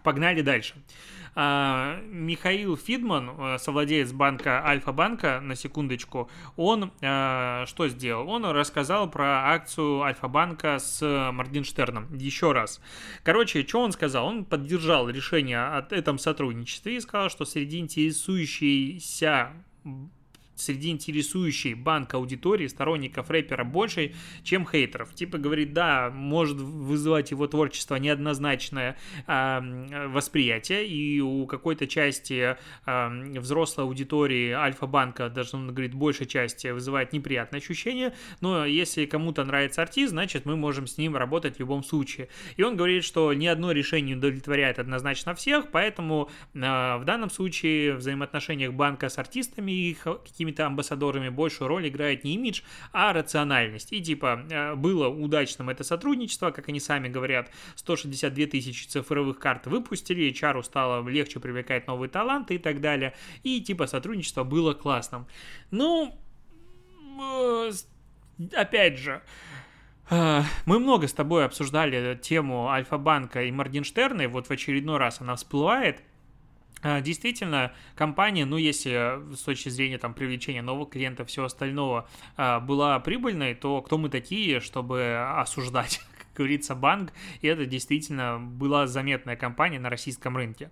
Погнали 0.02 0.40
дальше. 0.40 0.74
А, 1.34 2.00
Михаил 2.06 2.76
Фидман, 2.76 3.30
э, 3.30 3.58
совладелец 3.58 4.12
банка 4.12 4.64
Альфа-банка, 4.64 5.40
на 5.40 5.54
секундочку, 5.54 6.28
он 6.56 6.92
а, 7.02 7.64
что 7.66 7.88
сделал? 7.88 8.28
Он 8.28 8.44
рассказал 8.46 9.10
про 9.10 9.52
акцию 9.52 10.02
Альфа-банка 10.02 10.78
с 10.78 11.30
Моргенштерном. 11.32 12.16
Еще 12.16 12.52
раз. 12.52 12.80
Короче, 13.22 13.66
что 13.66 13.80
он 13.80 13.92
сказал? 13.92 14.26
Он 14.26 14.44
поддержал 14.44 15.08
решение 15.08 15.58
о 15.58 15.86
этом 15.90 16.18
сотрудничестве 16.18 16.96
и 16.96 17.00
сказал, 17.00 17.30
что 17.30 17.44
среди 17.44 17.78
интересующейся 17.78 19.52
среди 20.60 20.90
интересующей 20.90 21.74
банк 21.74 22.14
аудитории 22.14 22.66
сторонников 22.66 23.30
рэпера 23.30 23.64
больше, 23.64 24.14
чем 24.42 24.66
хейтеров. 24.66 25.14
Типа 25.14 25.38
говорит, 25.38 25.72
да, 25.72 26.10
может 26.10 26.58
вызывать 26.58 27.30
его 27.30 27.46
творчество 27.46 27.96
неоднозначное 27.96 28.96
э, 29.26 30.06
восприятие, 30.08 30.86
и 30.86 31.20
у 31.20 31.46
какой-то 31.46 31.86
части 31.86 32.56
э, 32.86 33.38
взрослой 33.38 33.84
аудитории 33.84 34.50
Альфа-банка, 34.52 35.28
даже 35.28 35.56
он 35.56 35.68
говорит, 35.68 35.94
большей 35.94 36.26
части 36.26 36.68
вызывает 36.68 37.12
неприятное 37.12 37.60
ощущение, 37.60 38.14
но 38.40 38.64
если 38.64 39.06
кому-то 39.06 39.44
нравится 39.44 39.82
артист, 39.82 40.10
значит 40.10 40.44
мы 40.44 40.56
можем 40.56 40.86
с 40.86 40.98
ним 40.98 41.16
работать 41.16 41.56
в 41.56 41.60
любом 41.60 41.82
случае. 41.82 42.28
И 42.56 42.62
он 42.62 42.76
говорит, 42.76 43.04
что 43.04 43.32
ни 43.32 43.46
одно 43.46 43.72
решение 43.72 44.16
удовлетворяет 44.16 44.78
однозначно 44.78 45.34
всех, 45.34 45.70
поэтому 45.70 46.30
э, 46.54 46.58
в 46.58 47.02
данном 47.04 47.30
случае 47.30 47.94
в 47.94 47.96
взаимоотношениях 47.98 48.72
банка 48.72 49.08
с 49.08 49.18
артистами 49.18 49.72
и 49.72 49.96
какими-то 50.50 50.66
амбассадорами 50.66 51.28
большую 51.28 51.68
роль 51.68 51.88
играет 51.88 52.24
не 52.24 52.34
имидж, 52.34 52.62
а 52.92 53.12
рациональность. 53.12 53.92
И 53.92 54.02
типа 54.02 54.44
э, 54.50 54.74
было 54.74 55.08
удачным 55.08 55.70
это 55.70 55.84
сотрудничество, 55.84 56.50
как 56.50 56.68
они 56.68 56.80
сами 56.80 57.08
говорят, 57.08 57.50
162 57.76 58.46
тысячи 58.46 58.86
цифровых 58.86 59.38
карт 59.38 59.66
выпустили, 59.66 60.30
HR 60.32 60.62
стало 60.62 61.08
легче 61.08 61.40
привлекать 61.40 61.86
новые 61.86 62.08
таланты 62.08 62.56
и 62.56 62.58
так 62.58 62.80
далее. 62.80 63.14
И 63.44 63.60
типа 63.60 63.86
сотрудничество 63.86 64.44
было 64.44 64.74
классным. 64.74 65.26
Ну, 65.70 66.18
э, 67.20 67.70
опять 68.52 68.98
же, 68.98 69.22
э, 70.10 70.42
мы 70.66 70.78
много 70.78 71.06
с 71.06 71.12
тобой 71.12 71.44
обсуждали 71.44 72.18
тему 72.20 72.68
Альфа-банка 72.68 73.44
и 73.44 73.52
Моргенштерна, 73.52 74.22
и 74.22 74.26
вот 74.26 74.48
в 74.48 74.50
очередной 74.50 74.98
раз 74.98 75.20
она 75.20 75.36
всплывает. 75.36 76.02
Э, 76.82 77.00
действительно, 77.00 77.72
компания, 77.94 78.44
ну, 78.44 78.56
если 78.56 79.34
с 79.34 79.42
точки 79.42 79.68
зрения 79.68 79.98
там 79.98 80.14
привлечения 80.14 80.62
новых 80.62 80.90
клиентов, 80.90 81.28
все 81.28 81.44
остального 81.44 82.08
была 82.36 82.98
прибыльной, 83.00 83.54
то 83.54 83.82
кто 83.82 83.98
мы 83.98 84.08
такие, 84.08 84.60
чтобы 84.60 85.16
осуждать 85.36 86.00
говорится, 86.40 86.74
банк, 86.74 87.12
и 87.40 87.46
это 87.46 87.66
действительно 87.66 88.38
была 88.38 88.86
заметная 88.86 89.36
компания 89.36 89.78
на 89.78 89.90
российском 89.90 90.36
рынке. 90.36 90.70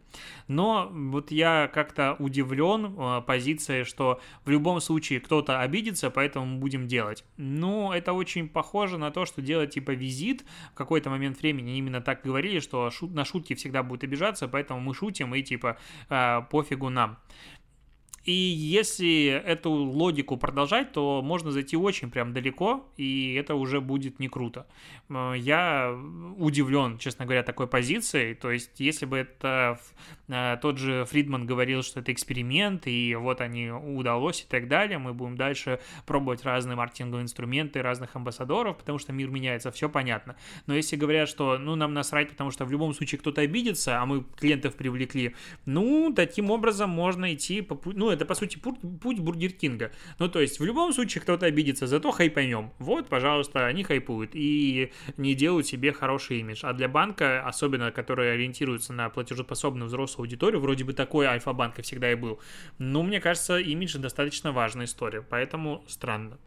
Но 0.48 0.88
вот 0.90 1.30
я 1.30 1.70
как-то 1.72 2.16
удивлен 2.18 2.94
э, 2.98 3.22
позицией, 3.26 3.84
что 3.84 4.20
в 4.44 4.50
любом 4.50 4.80
случае 4.80 5.20
кто-то 5.20 5.60
обидится, 5.60 6.10
поэтому 6.10 6.58
будем 6.58 6.88
делать. 6.88 7.24
Ну, 7.36 7.92
это 7.92 8.12
очень 8.12 8.48
похоже 8.48 8.98
на 8.98 9.10
то, 9.10 9.26
что 9.26 9.42
делать 9.42 9.74
типа 9.74 9.92
визит 9.92 10.44
в 10.72 10.74
какой-то 10.74 11.10
момент 11.10 11.40
времени 11.40 11.78
именно 11.78 12.00
так 12.00 12.22
говорили, 12.22 12.60
что 12.60 12.90
шут, 12.90 13.12
на 13.14 13.24
шутки 13.24 13.54
всегда 13.54 13.82
будет 13.82 14.04
обижаться, 14.04 14.48
поэтому 14.48 14.80
мы 14.80 14.94
шутим 14.94 15.34
и 15.34 15.42
типа 15.42 15.76
э, 16.08 16.42
пофигу 16.50 16.88
нам. 16.88 17.18
И 18.24 18.32
если 18.32 19.42
эту 19.44 19.70
логику 19.70 20.36
продолжать, 20.36 20.92
то 20.92 21.22
можно 21.22 21.50
зайти 21.50 21.76
очень 21.76 22.10
прям 22.10 22.32
далеко, 22.32 22.86
и 22.96 23.34
это 23.34 23.54
уже 23.54 23.80
будет 23.80 24.18
не 24.18 24.28
круто. 24.28 24.66
Я 25.08 25.98
удивлен, 26.36 26.98
честно 26.98 27.24
говоря, 27.24 27.42
такой 27.42 27.66
позицией. 27.66 28.34
То 28.34 28.50
есть, 28.50 28.80
если 28.80 29.06
бы 29.06 29.18
это 29.18 29.80
э, 30.28 30.58
тот 30.60 30.76
же 30.78 31.06
Фридман 31.06 31.46
говорил, 31.46 31.82
что 31.82 32.00
это 32.00 32.12
эксперимент, 32.12 32.86
и 32.86 33.14
вот 33.14 33.40
они 33.40 33.70
удалось 33.70 34.42
и 34.42 34.46
так 34.46 34.68
далее, 34.68 34.98
мы 34.98 35.14
будем 35.14 35.36
дальше 35.36 35.80
пробовать 36.04 36.44
разные 36.44 36.76
маркетинговые 36.76 37.22
инструменты, 37.22 37.80
разных 37.80 38.14
амбассадоров, 38.14 38.76
потому 38.76 38.98
что 38.98 39.12
мир 39.12 39.30
меняется, 39.30 39.70
все 39.70 39.88
понятно. 39.88 40.36
Но 40.66 40.74
если 40.74 40.96
говорят, 40.96 41.28
что 41.28 41.56
ну 41.56 41.76
нам 41.76 41.94
насрать, 41.94 42.28
потому 42.28 42.50
что 42.50 42.66
в 42.66 42.70
любом 42.70 42.92
случае 42.92 43.18
кто-то 43.18 43.40
обидится, 43.40 44.02
а 44.02 44.06
мы 44.06 44.24
клиентов 44.38 44.74
привлекли, 44.74 45.34
ну, 45.64 46.12
таким 46.14 46.50
образом 46.50 46.90
можно 46.90 47.32
идти 47.32 47.62
по 47.62 47.74
ну, 48.08 48.14
это, 48.14 48.24
по 48.24 48.34
сути, 48.34 48.56
путь, 48.56 49.18
Бургер 49.18 49.52
Кинга. 49.52 49.92
Ну, 50.18 50.28
то 50.30 50.40
есть, 50.40 50.58
в 50.60 50.64
любом 50.64 50.94
случае, 50.94 51.20
кто-то 51.20 51.44
обидится, 51.44 51.86
зато 51.86 52.10
хайпанем. 52.10 52.72
Вот, 52.78 53.08
пожалуйста, 53.08 53.66
они 53.66 53.84
хайпуют 53.84 54.30
и 54.32 54.92
не 55.18 55.34
делают 55.34 55.66
себе 55.66 55.92
хороший 55.92 56.40
имидж. 56.40 56.60
А 56.62 56.72
для 56.72 56.88
банка, 56.88 57.46
особенно, 57.46 57.92
который 57.92 58.32
ориентируется 58.32 58.94
на 58.94 59.10
платежеспособную 59.10 59.88
взрослую 59.88 60.24
аудиторию, 60.24 60.60
вроде 60.60 60.84
бы 60.84 60.94
такой 60.94 61.26
Альфа-банк 61.26 61.82
всегда 61.82 62.10
и 62.10 62.14
был, 62.14 62.40
ну, 62.78 63.02
мне 63.02 63.20
кажется, 63.20 63.58
имидж 63.58 63.98
достаточно 63.98 64.52
важная 64.52 64.86
история, 64.86 65.20
поэтому 65.20 65.84
странно. 65.86 66.38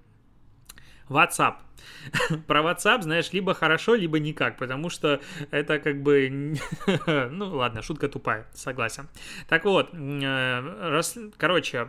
WhatsApp. 1.11 1.55
Про 2.47 2.61
WhatsApp, 2.61 3.01
знаешь, 3.01 3.31
либо 3.33 3.53
хорошо, 3.53 3.95
либо 3.95 4.19
никак, 4.19 4.57
потому 4.57 4.89
что 4.89 5.21
это 5.51 5.79
как 5.79 6.01
бы... 6.01 6.55
ну, 7.31 7.55
ладно, 7.55 7.81
шутка 7.81 8.07
тупая, 8.07 8.47
согласен. 8.53 9.07
Так 9.47 9.65
вот, 9.65 9.89
э, 9.93 10.89
рас... 10.89 11.17
короче, 11.37 11.87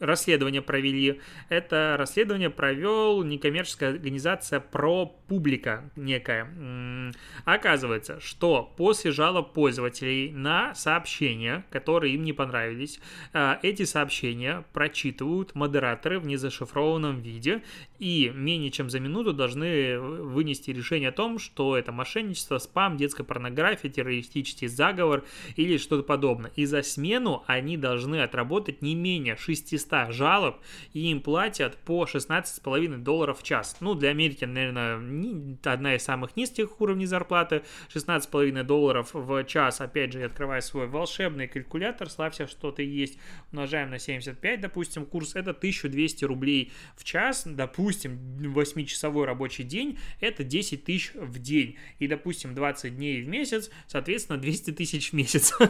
расследование 0.00 0.62
провели. 0.62 1.20
Это 1.48 1.94
расследование 1.98 2.50
провел 2.50 3.22
некоммерческая 3.22 3.90
организация 3.90 4.58
про 4.58 5.06
публика 5.06 5.90
некая. 5.94 7.12
Оказывается, 7.44 8.18
что 8.20 8.72
после 8.76 9.12
жалоб 9.12 9.52
пользователей 9.52 10.32
на 10.32 10.74
сообщения, 10.74 11.64
которые 11.70 12.14
им 12.14 12.24
не 12.24 12.32
понравились, 12.32 12.98
э, 13.32 13.56
эти 13.62 13.84
сообщения 13.84 14.64
прочитывают 14.72 15.54
модераторы 15.54 16.18
в 16.18 16.26
незашифрованном 16.26 17.20
виде 17.20 17.62
и 18.00 18.32
менее 18.34 18.70
чем 18.70 18.90
за 18.90 19.00
минуту 19.00 19.32
должны 19.32 19.98
вынести 20.00 20.70
решение 20.70 21.10
о 21.10 21.12
том, 21.12 21.38
что 21.38 21.76
это 21.76 21.92
мошенничество, 21.92 22.58
спам, 22.58 22.96
детская 22.96 23.24
порнография, 23.24 23.90
террористический 23.90 24.66
заговор 24.66 25.24
или 25.56 25.76
что-то 25.76 26.02
подобное. 26.02 26.50
И 26.56 26.64
за 26.64 26.82
смену 26.82 27.44
они 27.46 27.76
должны 27.76 28.22
отработать 28.22 28.82
не 28.82 28.94
менее 28.94 29.36
600 29.36 29.70
500 29.70 30.12
жалоб, 30.14 30.56
и 30.92 31.10
им 31.10 31.20
платят 31.20 31.76
по 31.76 32.04
16,5 32.04 32.98
долларов 32.98 33.40
в 33.40 33.42
час. 33.42 33.76
Ну, 33.80 33.94
для 33.94 34.10
Америки, 34.10 34.44
наверное, 34.44 35.58
одна 35.64 35.94
из 35.94 36.02
самых 36.02 36.36
низких 36.36 36.80
уровней 36.80 37.06
зарплаты. 37.06 37.62
16,5 37.94 38.62
долларов 38.64 39.10
в 39.12 39.44
час, 39.44 39.80
опять 39.80 40.12
же, 40.12 40.20
я 40.20 40.26
открываю 40.26 40.62
свой 40.62 40.86
волшебный 40.86 41.48
калькулятор, 41.48 42.08
славься, 42.10 42.46
что-то 42.46 42.82
есть, 42.82 43.18
умножаем 43.52 43.90
на 43.90 43.98
75, 43.98 44.60
допустим, 44.60 45.06
курс, 45.06 45.34
это 45.34 45.50
1200 45.50 46.24
рублей 46.24 46.72
в 46.96 47.04
час, 47.04 47.44
допустим, 47.46 47.89
8-часовой 47.90 49.26
рабочий 49.26 49.64
день, 49.64 49.98
это 50.20 50.44
10 50.44 50.84
тысяч 50.84 51.12
в 51.14 51.38
день, 51.38 51.76
и, 51.98 52.06
допустим, 52.06 52.54
20 52.54 52.96
дней 52.96 53.22
в 53.22 53.28
месяц, 53.28 53.70
соответственно, 53.86 54.38
200 54.38 54.72
тысяч 54.72 55.10
в 55.10 55.12
месяц. 55.14 55.52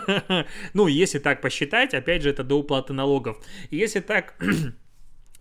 Ну, 0.74 0.86
если 0.86 1.18
так 1.18 1.40
посчитать, 1.40 1.94
опять 1.94 2.22
же, 2.22 2.30
это 2.30 2.44
до 2.44 2.56
уплаты 2.56 2.92
налогов. 2.92 3.38
Если 3.70 4.00
так 4.00 4.34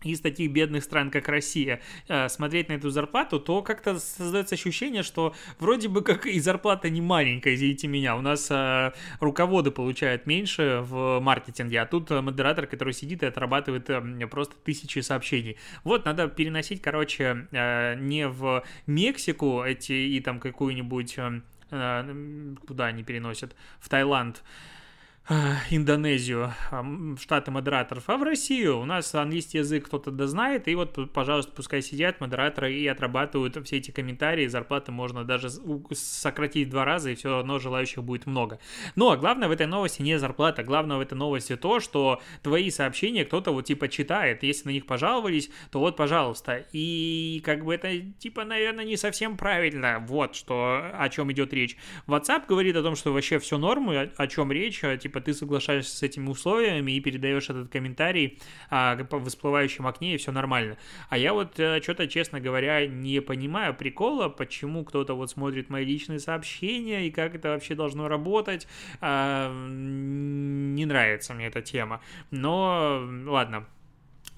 из 0.03 0.21
таких 0.21 0.51
бедных 0.51 0.83
стран, 0.83 1.11
как 1.11 1.27
Россия, 1.27 1.81
э, 2.07 2.29
смотреть 2.29 2.69
на 2.69 2.73
эту 2.73 2.89
зарплату, 2.89 3.39
то 3.39 3.61
как-то 3.61 3.99
создается 3.99 4.55
ощущение, 4.55 5.03
что 5.03 5.35
вроде 5.59 5.87
бы 5.87 6.01
как 6.01 6.25
и 6.25 6.39
зарплата 6.39 6.89
не 6.89 7.01
маленькая, 7.01 7.55
извините 7.55 7.87
меня. 7.87 8.15
У 8.15 8.21
нас 8.21 8.47
э, 8.49 8.91
руководы 9.19 9.71
получают 9.71 10.25
меньше 10.25 10.81
в 10.83 11.19
маркетинге, 11.19 11.81
а 11.81 11.85
тут 11.85 12.09
модератор, 12.09 12.67
который 12.67 12.93
сидит 12.93 13.23
и 13.23 13.25
отрабатывает 13.25 13.89
э, 13.89 14.27
просто 14.27 14.55
тысячи 14.63 14.99
сообщений. 14.99 15.57
Вот, 15.83 16.05
надо 16.05 16.27
переносить, 16.27 16.81
короче, 16.81 17.47
не 17.51 18.27
в 18.27 18.63
Мексику 18.87 19.63
эти 19.63 19.93
и 19.93 20.19
там 20.21 20.39
какую-нибудь... 20.39 21.17
Куда 21.69 22.85
они 22.85 23.03
переносят? 23.03 23.55
В 23.79 23.89
Таиланд 23.89 24.41
Индонезию, 25.69 26.53
штаты 27.21 27.51
модераторов, 27.51 28.05
а 28.07 28.17
в 28.17 28.23
Россию. 28.23 28.79
У 28.79 28.85
нас 28.85 29.13
английский 29.13 29.59
язык 29.59 29.85
кто-то 29.85 30.09
дознает, 30.09 30.67
и 30.67 30.73
вот, 30.73 30.97
пожалуйста, 31.13 31.51
пускай 31.55 31.83
сидят 31.83 32.19
модераторы 32.19 32.73
и 32.73 32.87
отрабатывают 32.87 33.55
все 33.63 33.77
эти 33.77 33.91
комментарии, 33.91 34.47
зарплаты 34.47 34.91
можно 34.91 35.23
даже 35.23 35.51
сократить 35.91 36.71
два 36.71 36.83
раза, 36.83 37.11
и 37.11 37.15
все 37.15 37.29
равно 37.29 37.59
желающих 37.59 38.03
будет 38.03 38.25
много. 38.25 38.57
Но 38.95 39.15
главное 39.17 39.47
в 39.47 39.51
этой 39.51 39.67
новости 39.67 40.01
не 40.01 40.17
зарплата, 40.17 40.63
главное 40.63 40.97
в 40.97 41.01
этой 41.01 41.13
новости 41.13 41.55
то, 41.55 41.79
что 41.79 42.23
твои 42.41 42.71
сообщения 42.71 43.23
кто-то 43.23 43.51
вот 43.51 43.65
типа 43.65 43.87
читает, 43.87 44.41
если 44.41 44.69
на 44.69 44.71
них 44.71 44.87
пожаловались, 44.87 45.51
то 45.69 45.79
вот, 45.79 45.95
пожалуйста. 45.95 46.65
И 46.71 47.39
как 47.45 47.65
бы 47.65 47.75
это 47.75 47.99
типа, 48.17 48.45
наверное, 48.45 48.83
не 48.83 48.97
совсем 48.97 49.37
правильно, 49.37 50.03
вот 50.07 50.35
что, 50.35 50.89
о 50.91 51.07
чем 51.09 51.31
идет 51.31 51.53
речь. 51.53 51.77
WhatsApp 52.07 52.45
говорит 52.47 52.75
о 52.75 52.81
том, 52.81 52.95
что 52.95 53.13
вообще 53.13 53.37
все 53.37 53.59
нормы, 53.59 54.11
о, 54.17 54.27
чем 54.27 54.51
речь, 54.51 54.81
типа 54.99 55.18
типа 55.19 55.25
ты 55.25 55.33
соглашаешься 55.33 55.95
с 55.95 56.03
этими 56.03 56.29
условиями 56.29 56.93
и 56.93 56.99
передаешь 56.99 57.49
этот 57.49 57.69
комментарий 57.69 58.39
а, 58.69 58.95
по 59.03 59.19
всплывающем 59.19 59.87
окне, 59.87 60.15
и 60.15 60.17
все 60.17 60.31
нормально. 60.31 60.77
А 61.09 61.17
я 61.17 61.33
вот 61.33 61.59
а, 61.59 61.77
э, 61.77 61.81
что-то, 61.81 62.07
честно 62.07 62.39
говоря, 62.39 62.87
не 62.87 63.21
понимаю 63.21 63.73
прикола, 63.73 64.29
почему 64.29 64.83
кто-то 64.83 65.13
вот 65.13 65.29
смотрит 65.29 65.69
мои 65.69 65.85
личные 65.85 66.19
сообщения 66.19 67.07
и 67.07 67.11
как 67.11 67.35
это 67.35 67.49
вообще 67.49 67.75
должно 67.75 68.07
работать. 68.07 68.67
А, 69.01 69.51
не 69.53 70.85
нравится 70.85 71.33
мне 71.33 71.47
эта 71.47 71.61
тема. 71.61 72.01
Но 72.31 73.03
ладно, 73.25 73.65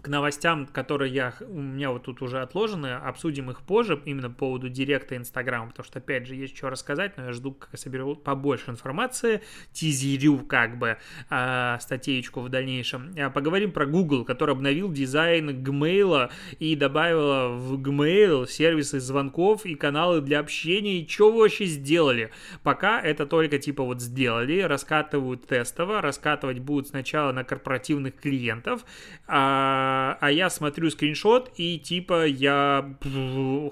к 0.02 0.08
новостям, 0.08 0.66
которые 0.66 1.14
я, 1.14 1.34
у 1.42 1.62
меня 1.62 1.92
вот 1.92 2.04
тут 2.04 2.22
уже 2.22 2.42
отложены, 2.42 2.94
обсудим 2.94 3.52
их 3.52 3.62
позже, 3.62 4.02
именно 4.06 4.30
по 4.30 4.42
поводу 4.52 4.70
директа 4.70 5.16
Инстаграма, 5.16 5.70
потому 5.70 5.86
что, 5.86 6.00
опять 6.00 6.28
же, 6.28 6.36
есть 6.36 6.58
что 6.58 6.70
рассказать, 6.70 7.18
но 7.18 7.26
я 7.26 7.34
жду, 7.34 7.54
как 7.54 7.70
я 7.72 7.78
соберу 7.78 8.16
побольше 8.16 8.72
информации, 8.72 9.42
тизерю 9.72 10.40
как 10.40 10.78
бы 10.78 10.98
э, 11.30 11.78
статейку 11.80 12.42
в 12.42 12.50
дальнейшем. 12.50 13.14
А 13.18 13.30
поговорим 13.30 13.72
про 13.72 13.86
Google, 13.86 14.26
который 14.26 14.56
обновил 14.56 14.92
дизайн 14.92 15.64
Gmail 15.64 16.32
и 16.60 16.76
добавил 16.76 17.56
в 17.58 17.80
Gmail 17.80 18.48
сервисы 18.48 19.00
звонков 19.00 19.66
и 19.66 19.76
каналы 19.76 20.22
для 20.22 20.40
общения, 20.40 21.02
и 21.02 21.08
что 21.08 21.32
вы 21.32 21.42
вообще 21.42 21.66
сделали? 21.66 22.32
Пока 22.64 23.00
это 23.00 23.28
только 23.28 23.60
типа 23.60 23.84
вот 23.84 24.02
сделали, 24.02 24.62
раскатывают 24.62 25.48
тестово, 25.48 26.02
раскатывать 26.02 26.60
будут 26.60 26.88
сначала 26.88 27.32
на 27.32 27.44
корпоративных 27.44 28.16
клиентов, 28.16 28.84
а 29.28 29.91
а, 30.20 30.32
я 30.32 30.50
смотрю 30.50 30.90
скриншот 30.90 31.52
и 31.58 31.80
типа 31.80 32.26
я 32.26 32.98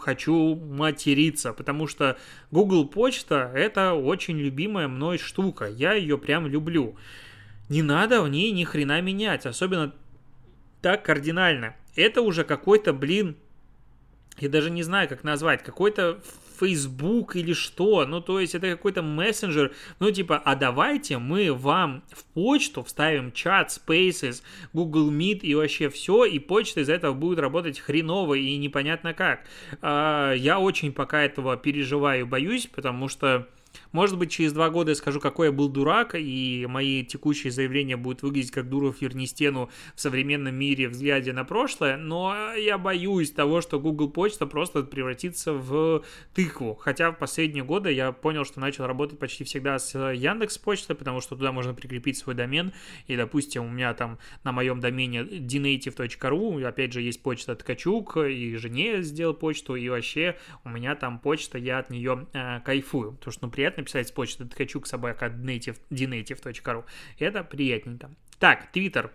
хочу 0.02 0.56
материться, 0.56 1.54
потому 1.54 1.88
что 1.88 2.18
Google 2.52 2.88
почта 2.88 3.52
это 3.56 3.94
очень 3.94 4.38
любимая 4.38 4.88
мной 4.88 5.18
штука, 5.18 5.66
я 5.66 5.94
ее 5.94 6.18
прям 6.18 6.48
люблю. 6.48 6.96
Не 7.70 7.84
надо 7.84 8.22
в 8.22 8.30
ней 8.30 8.52
ни 8.52 8.64
хрена 8.64 9.02
менять, 9.02 9.46
особенно 9.46 9.94
так 10.82 11.04
кардинально. 11.04 11.76
Это 11.96 12.22
уже 12.22 12.44
какой-то, 12.44 12.94
блин, 12.94 13.36
я 14.40 14.50
даже 14.50 14.72
не 14.72 14.84
знаю, 14.84 15.10
как 15.10 15.24
назвать, 15.24 15.64
какой-то 15.64 16.22
Facebook 16.60 17.36
или 17.36 17.54
что, 17.54 18.06
ну, 18.06 18.22
то 18.22 18.40
есть 18.40 18.56
это 18.56 18.70
какой-то 18.70 19.02
мессенджер, 19.02 19.72
ну, 20.00 20.12
типа, 20.12 20.38
а 20.38 20.56
давайте 20.56 21.18
мы 21.18 21.54
вам 21.54 22.04
в 22.12 22.24
почту 22.34 22.84
вставим 22.84 23.32
чат, 23.32 23.70
Spaces, 23.70 24.42
Google 24.74 25.12
Meet 25.12 25.40
и 25.42 25.56
вообще 25.56 25.90
все, 25.90 26.26
и 26.26 26.40
почта 26.40 26.82
из 26.82 26.90
этого 26.90 27.14
будет 27.14 27.40
работать 27.40 27.80
хреново 27.80 28.36
и 28.36 28.58
непонятно 28.58 29.14
как. 29.14 29.46
А, 29.82 30.34
я 30.34 30.60
очень 30.60 30.92
пока 30.92 31.22
этого 31.22 31.56
переживаю, 31.58 32.28
боюсь, 32.28 32.68
потому 32.68 33.08
что 33.08 33.48
может 33.92 34.18
быть, 34.18 34.32
через 34.32 34.54
два 34.54 34.70
года 34.70 34.92
я 34.92 34.96
скажу, 34.96 35.20
какой 35.20 35.48
я 35.48 35.52
был 35.52 35.68
дурак, 35.68 36.16
и 36.16 36.66
мои 36.70 37.04
текущие 37.04 37.52
заявления 37.52 37.98
будут 37.98 38.22
выглядеть 38.22 38.52
как 38.52 38.70
Дуров 38.70 39.02
верни 39.02 39.26
стену 39.26 39.70
в 39.96 40.02
современном 40.02 40.56
мире, 40.56 40.90
взгляде 40.90 41.34
на 41.34 41.44
прошлое, 41.44 41.98
но 41.98 42.54
я 42.54 42.78
боюсь 42.78 43.32
того, 43.32 43.62
что 43.62 43.80
Google 43.80 44.10
Почта 44.10 44.46
просто 44.46 44.84
превратится 44.84 45.54
в 45.54 46.04
тыкву. 46.34 46.76
Хотя 46.76 47.12
в 47.12 47.18
последние 47.18 47.64
годы 47.64 47.92
я 47.92 48.12
понял, 48.12 48.46
что 48.46 48.60
начал 48.60 48.86
работать 48.86 49.18
почти 49.18 49.44
всегда 49.44 49.80
с 49.80 49.98
Яндекс 49.98 50.58
Почтой, 50.58 50.96
потому 50.96 51.22
что 51.22 51.36
туда 51.36 51.52
можно 51.52 51.74
прикрепить 51.74 52.18
свой 52.18 52.36
домен, 52.36 52.74
и, 53.08 53.16
допустим, 53.16 53.66
у 53.66 53.70
меня 53.70 53.94
там 53.94 54.20
на 54.44 54.52
моем 54.52 54.80
домене 54.80 55.22
dnative.ru, 55.22 56.64
опять 56.64 56.94
же, 56.94 57.02
есть 57.02 57.24
почта 57.24 57.56
Ткачук, 57.56 58.18
и 58.18 58.56
жене 58.56 59.02
сделал 59.02 59.34
почту, 59.34 59.76
и 59.76 59.90
вообще 59.90 60.38
у 60.64 60.70
меня 60.70 60.96
там 60.96 61.20
почта, 61.20 61.58
я 61.58 61.80
от 61.80 61.90
нее 61.90 62.28
э, 62.34 62.60
кайфую, 62.62 63.14
потому 63.14 63.32
что, 63.32 63.46
ну, 63.46 63.52
приятно 63.52 63.79
писать 63.84 64.08
с 64.08 64.12
почты 64.12 64.46
ткачук 64.46 64.88
собака 64.88 65.28
dnative.ru. 65.28 66.86
Это 67.20 67.44
приятненько. 67.44 68.12
Так, 68.40 68.72
Твиттер. 68.72 69.12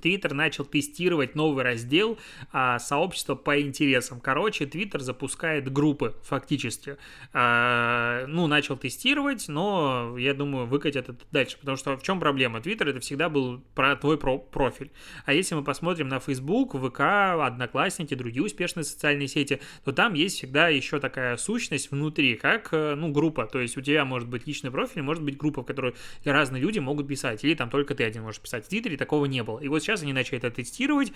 Твиттер 0.00 0.34
начал 0.34 0.64
тестировать 0.64 1.34
новый 1.34 1.64
раздел 1.64 2.18
а, 2.52 2.78
сообщества 2.78 3.34
по 3.34 3.60
интересам. 3.60 4.20
Короче, 4.20 4.66
Твиттер 4.66 5.00
запускает 5.00 5.72
группы 5.72 6.14
фактически. 6.22 6.96
А, 7.32 8.26
ну, 8.26 8.46
начал 8.46 8.76
тестировать, 8.76 9.48
но 9.48 10.16
я 10.18 10.34
думаю, 10.34 10.66
выкатят 10.66 11.08
это 11.08 11.24
дальше. 11.30 11.58
Потому 11.58 11.76
что 11.76 11.96
в 11.96 12.02
чем 12.02 12.20
проблема? 12.20 12.60
Твиттер 12.60 12.88
это 12.88 13.00
всегда 13.00 13.28
был 13.28 13.60
про 13.74 13.96
твой 13.96 14.18
про 14.18 14.38
профиль. 14.38 14.90
А 15.24 15.32
если 15.32 15.54
мы 15.54 15.64
посмотрим 15.64 16.08
на 16.08 16.20
Facebook, 16.20 16.74
ВК, 16.74 17.00
Одноклассники, 17.00 18.14
другие 18.14 18.42
успешные 18.42 18.84
социальные 18.84 19.28
сети, 19.28 19.60
то 19.84 19.92
там 19.92 20.14
есть 20.14 20.36
всегда 20.36 20.68
еще 20.68 21.00
такая 21.00 21.36
сущность 21.36 21.90
внутри, 21.90 22.36
как, 22.36 22.68
э, 22.72 22.94
ну, 22.94 23.10
группа. 23.10 23.46
То 23.46 23.60
есть 23.60 23.76
у 23.76 23.80
тебя 23.80 24.04
может 24.04 24.28
быть 24.28 24.46
личный 24.46 24.70
профиль, 24.70 25.02
может 25.02 25.22
быть 25.24 25.36
группа, 25.36 25.62
в 25.62 25.66
которой 25.66 25.94
разные 26.24 26.62
люди 26.62 26.78
могут 26.78 27.08
писать. 27.08 27.42
Или 27.44 27.54
там 27.54 27.70
только 27.70 27.94
ты 27.94 28.04
один 28.04 28.22
можешь 28.22 28.40
писать. 28.40 28.66
В 28.66 28.68
Твиттере 28.68 28.96
такого 28.96 29.26
не 29.26 29.42
было. 29.42 29.58
И 29.58 29.68
вот 29.68 29.82
сейчас 29.82 29.89
они 29.98 30.12
начали 30.12 30.38
это 30.38 30.50
тестировать. 30.50 31.12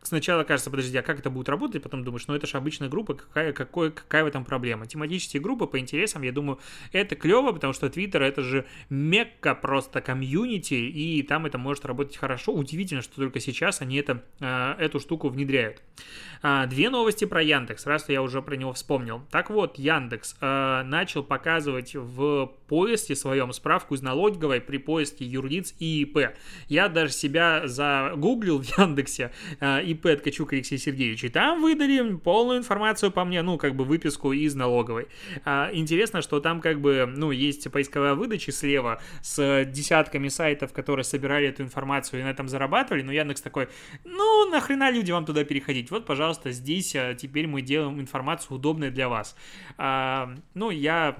А, 0.00 0.06
сначала 0.06 0.44
кажется, 0.44 0.70
подожди, 0.70 0.96
а 0.96 1.02
как 1.02 1.18
это 1.18 1.30
будет 1.30 1.48
работать? 1.48 1.82
Потом 1.82 2.04
думаешь, 2.04 2.26
ну 2.26 2.34
это 2.34 2.46
же 2.46 2.56
обычная 2.56 2.88
группа, 2.88 3.14
какая, 3.14 3.52
какой, 3.52 3.92
какая 3.92 4.24
в 4.24 4.26
этом 4.26 4.44
проблема? 4.44 4.86
Тематические 4.86 5.42
группы 5.42 5.66
по 5.66 5.78
интересам, 5.78 6.22
я 6.22 6.32
думаю, 6.32 6.58
это 6.92 7.16
клево, 7.16 7.52
потому 7.52 7.72
что 7.72 7.88
Твиттер 7.88 8.22
это 8.22 8.42
же 8.42 8.66
мекка 8.90 9.54
просто 9.54 10.00
комьюнити, 10.00 10.74
и 10.74 11.22
там 11.22 11.46
это 11.46 11.58
может 11.58 11.84
работать 11.86 12.16
хорошо. 12.16 12.52
Удивительно, 12.52 13.02
что 13.02 13.16
только 13.16 13.40
сейчас 13.40 13.80
они 13.80 13.96
это, 13.96 14.22
а, 14.40 14.76
эту 14.78 15.00
штуку 15.00 15.28
внедряют. 15.28 15.82
А, 16.42 16.66
две 16.66 16.90
новости 16.90 17.24
про 17.24 17.42
Яндекс, 17.42 17.86
раз 17.86 18.08
я 18.08 18.22
уже 18.22 18.42
про 18.42 18.54
него 18.54 18.72
вспомнил. 18.72 19.22
Так 19.30 19.50
вот, 19.50 19.78
Яндекс 19.78 20.36
начал 20.40 21.22
показывать 21.22 21.94
в 21.94 22.52
поиске 22.68 23.16
своем 23.16 23.52
справку 23.52 23.94
из 23.94 24.02
налоговой 24.02 24.60
при 24.60 24.78
поиске 24.78 25.24
юрлиц 25.24 25.74
и 25.78 26.02
ИП. 26.02 26.34
Я 26.68 26.88
даже 26.88 27.12
себя 27.12 27.66
загуглил 27.66 28.62
в 28.62 28.78
Яндексе 28.78 29.32
ИП 29.92 30.18
Ткачук 30.18 30.52
Алексей 30.52 30.78
Сергеевич, 30.78 31.24
и 31.24 31.28
там 31.28 31.62
выдали 31.62 32.16
полную 32.16 32.58
информацию 32.58 33.10
по 33.10 33.24
мне, 33.24 33.42
ну, 33.42 33.58
как 33.58 33.74
бы 33.74 33.84
выписку 33.84 34.32
из 34.32 34.54
налоговой. 34.54 35.08
А, 35.44 35.70
интересно, 35.72 36.22
что 36.22 36.40
там 36.40 36.60
как 36.60 36.80
бы, 36.80 37.06
ну, 37.06 37.30
есть 37.30 37.70
поисковая 37.70 38.14
выдача 38.14 38.52
слева 38.52 39.00
с 39.22 39.64
десятками 39.64 40.28
сайтов, 40.28 40.72
которые 40.72 41.04
собирали 41.04 41.48
эту 41.48 41.62
информацию 41.62 42.20
и 42.20 42.22
на 42.22 42.30
этом 42.30 42.48
зарабатывали, 42.48 43.02
но 43.02 43.12
Яндекс 43.12 43.40
такой, 43.40 43.68
ну, 44.04 44.50
нахрена 44.50 44.90
люди 44.90 45.12
вам 45.12 45.24
туда 45.24 45.44
переходить? 45.44 45.90
Вот, 45.90 46.06
пожалуйста, 46.06 46.52
здесь 46.52 46.94
а, 46.96 47.14
теперь 47.14 47.46
мы 47.46 47.62
делаем 47.62 48.00
информацию 48.00 48.56
удобной 48.56 48.90
для 48.90 49.08
вас. 49.08 49.36
А, 49.76 50.34
ну, 50.54 50.70
я 50.70 51.16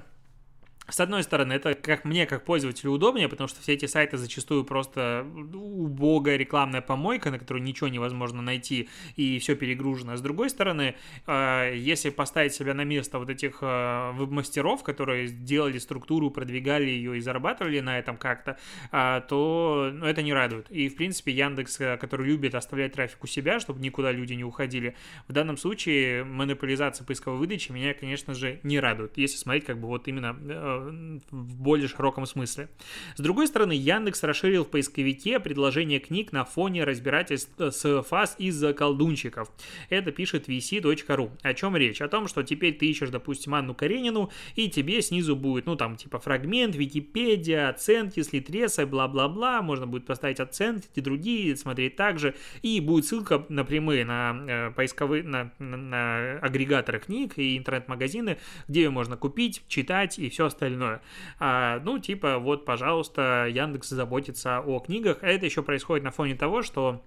с 0.91 1.01
одной 1.01 1.23
стороны, 1.23 1.53
это 1.53 1.75
как 1.75 2.05
мне, 2.05 2.27
как 2.27 2.45
пользователю, 2.45 2.93
удобнее, 2.93 3.29
потому 3.29 3.47
что 3.47 3.61
все 3.61 3.75
эти 3.75 3.85
сайты 3.85 4.17
зачастую 4.17 4.65
просто 4.65 5.27
убогая 5.55 6.37
рекламная 6.37 6.81
помойка, 6.81 7.31
на 7.31 7.39
которую 7.39 7.63
ничего 7.63 7.89
невозможно 7.89 8.41
найти, 8.41 8.89
и 9.17 9.39
все 9.39 9.55
перегружено. 9.55 10.17
С 10.17 10.23
другой 10.23 10.49
стороны, 10.49 10.95
э, 11.27 11.73
если 11.77 12.09
поставить 12.09 12.55
себя 12.55 12.73
на 12.73 12.85
место 12.85 13.19
вот 13.19 13.29
этих 13.29 13.59
э, 13.61 14.13
веб-мастеров, 14.15 14.83
которые 14.83 15.27
сделали 15.27 15.79
структуру, 15.79 16.31
продвигали 16.31 16.87
ее 16.87 17.19
и 17.19 17.21
зарабатывали 17.21 17.81
на 17.81 17.99
этом 17.99 18.17
как-то, 18.17 18.57
э, 18.91 19.21
то 19.29 19.91
ну, 19.93 20.07
это 20.07 20.23
не 20.23 20.33
радует. 20.33 20.71
И, 20.71 20.89
в 20.89 20.97
принципе, 20.97 21.33
Яндекс, 21.33 21.77
который 22.01 22.27
любит 22.27 22.55
оставлять 22.55 22.95
трафик 22.95 23.23
у 23.23 23.27
себя, 23.27 23.61
чтобы 23.61 23.81
никуда 23.81 24.11
люди 24.11 24.33
не 24.33 24.45
уходили, 24.45 24.97
в 25.27 25.33
данном 25.33 25.59
случае 25.59 26.25
монополизация 26.25 27.05
поисковой 27.05 27.39
выдачи 27.39 27.73
меня, 27.73 27.93
конечно 27.93 28.33
же, 28.33 28.61
не 28.63 28.81
радует, 28.81 29.19
если 29.19 29.37
смотреть 29.37 29.67
как 29.67 29.79
бы 29.79 29.89
вот 29.89 30.09
именно 30.09 30.78
в 30.79 31.61
более 31.61 31.89
широком 31.89 32.27
смысле. 32.27 32.69
С 33.17 33.21
другой 33.21 33.47
стороны, 33.47 33.73
Яндекс 33.73 34.23
расширил 34.23 34.65
в 34.65 34.69
поисковике 34.69 35.41
предложение 35.41 35.99
книг 35.99 36.33
на 36.33 36.45
фоне 36.45 36.85
разбирательств 36.85 37.53
с 37.59 38.03
фаз 38.03 38.37
из-за 38.39 38.73
колдунчиков. 38.73 39.51
Это 39.89 40.13
пишет 40.13 40.49
vc.ru. 40.49 41.31
О 41.43 41.55
чем 41.55 41.77
речь? 41.77 42.01
О 42.01 42.09
том, 42.09 42.29
что 42.29 42.43
теперь 42.43 42.75
ты 42.75 42.87
ищешь, 42.87 43.11
допустим, 43.11 43.55
Анну 43.55 43.75
Каренину, 43.75 44.31
и 44.55 44.69
тебе 44.69 45.03
снизу 45.03 45.37
будет, 45.37 45.67
ну, 45.67 45.77
там, 45.77 45.97
типа, 45.97 46.19
фрагмент, 46.19 46.75
Википедия, 46.75 47.69
оценки 47.69 48.23
с 48.23 48.33
Литреса, 48.33 48.87
бла-бла-бла, 48.87 49.63
можно 49.63 49.87
будет 49.87 50.07
поставить 50.07 50.41
оценки 50.41 50.89
и 50.95 51.01
другие, 51.01 51.57
смотреть 51.57 51.97
также, 51.97 52.35
и 52.63 52.81
будет 52.81 53.07
ссылка 53.07 53.45
напрямую 53.49 54.07
на 54.07 54.45
э, 54.49 54.71
поисковые, 54.73 55.23
на, 55.23 55.53
на, 55.59 55.77
на 55.77 56.39
агрегаторы 56.39 57.01
книг 57.01 57.39
и 57.39 57.57
интернет-магазины, 57.57 58.39
где 58.69 58.83
ее 58.83 58.91
можно 58.91 59.17
купить, 59.17 59.63
читать 59.69 60.19
и 60.19 60.29
все 60.29 60.47
остальное 60.47 60.68
остальное. 60.69 61.01
А, 61.39 61.81
ну, 61.85 61.99
типа, 61.99 62.39
вот, 62.39 62.65
пожалуйста, 62.65 63.47
Яндекс 63.51 63.89
заботится 63.91 64.61
о 64.61 64.81
книгах. 64.81 65.19
А 65.23 65.27
это 65.29 65.47
еще 65.47 65.63
происходит 65.63 66.05
на 66.05 66.11
фоне 66.11 66.35
того, 66.35 66.63
что 66.63 67.03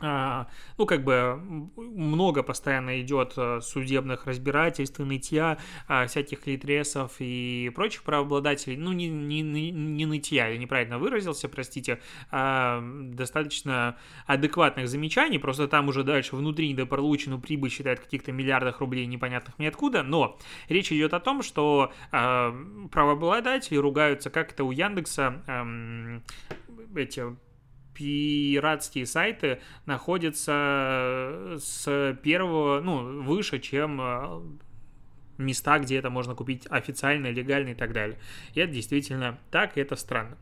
ну, 0.00 0.86
как 0.86 1.04
бы 1.04 1.40
много 1.76 2.42
постоянно 2.42 3.00
идет 3.00 3.34
э, 3.36 3.60
судебных 3.62 4.26
разбирательств, 4.26 4.98
нытья, 4.98 5.56
а, 5.86 6.06
всяких 6.06 6.46
литресов 6.48 7.12
и 7.20 7.70
прочих 7.74 8.02
правообладателей, 8.02 8.76
ну, 8.76 8.92
не, 8.92 9.08
не, 9.08 9.42
не 9.42 10.06
нытья, 10.06 10.48
я 10.48 10.58
неправильно 10.58 10.98
выразился, 10.98 11.48
простите, 11.48 12.00
а 12.32 12.82
достаточно 12.82 13.96
адекватных 14.26 14.88
замечаний, 14.88 15.38
просто 15.38 15.68
там 15.68 15.88
уже 15.88 16.02
дальше 16.02 16.34
внутри 16.34 16.70
недополученную 16.70 17.40
прибыль 17.40 17.70
считают 17.70 18.00
каких-то 18.00 18.32
миллиардах 18.32 18.80
рублей 18.80 19.06
непонятных 19.06 19.56
мне 19.58 19.68
откуда, 19.68 20.02
но 20.02 20.38
речь 20.68 20.90
идет 20.90 21.14
о 21.14 21.20
том, 21.20 21.42
что 21.42 21.92
правообладатели 22.10 23.76
ругаются, 23.76 24.28
как 24.30 24.52
это 24.52 24.64
у 24.64 24.72
Яндекса, 24.72 25.40
эти 26.96 27.24
пиратские 27.94 29.06
сайты 29.06 29.60
находятся 29.86 30.52
э, 30.52 31.58
с 31.60 32.18
первого, 32.22 32.80
ну, 32.80 33.22
выше, 33.22 33.60
чем 33.60 34.00
э, 34.00 34.42
места, 35.38 35.78
где 35.78 35.98
это 35.98 36.10
можно 36.10 36.34
купить 36.34 36.66
официально, 36.68 37.28
легально 37.28 37.70
и 37.70 37.74
так 37.74 37.92
далее. 37.92 38.18
И 38.54 38.60
это 38.60 38.72
действительно 38.72 39.38
так, 39.50 39.76
и 39.76 39.80
это 39.80 39.96
странно. 39.96 40.36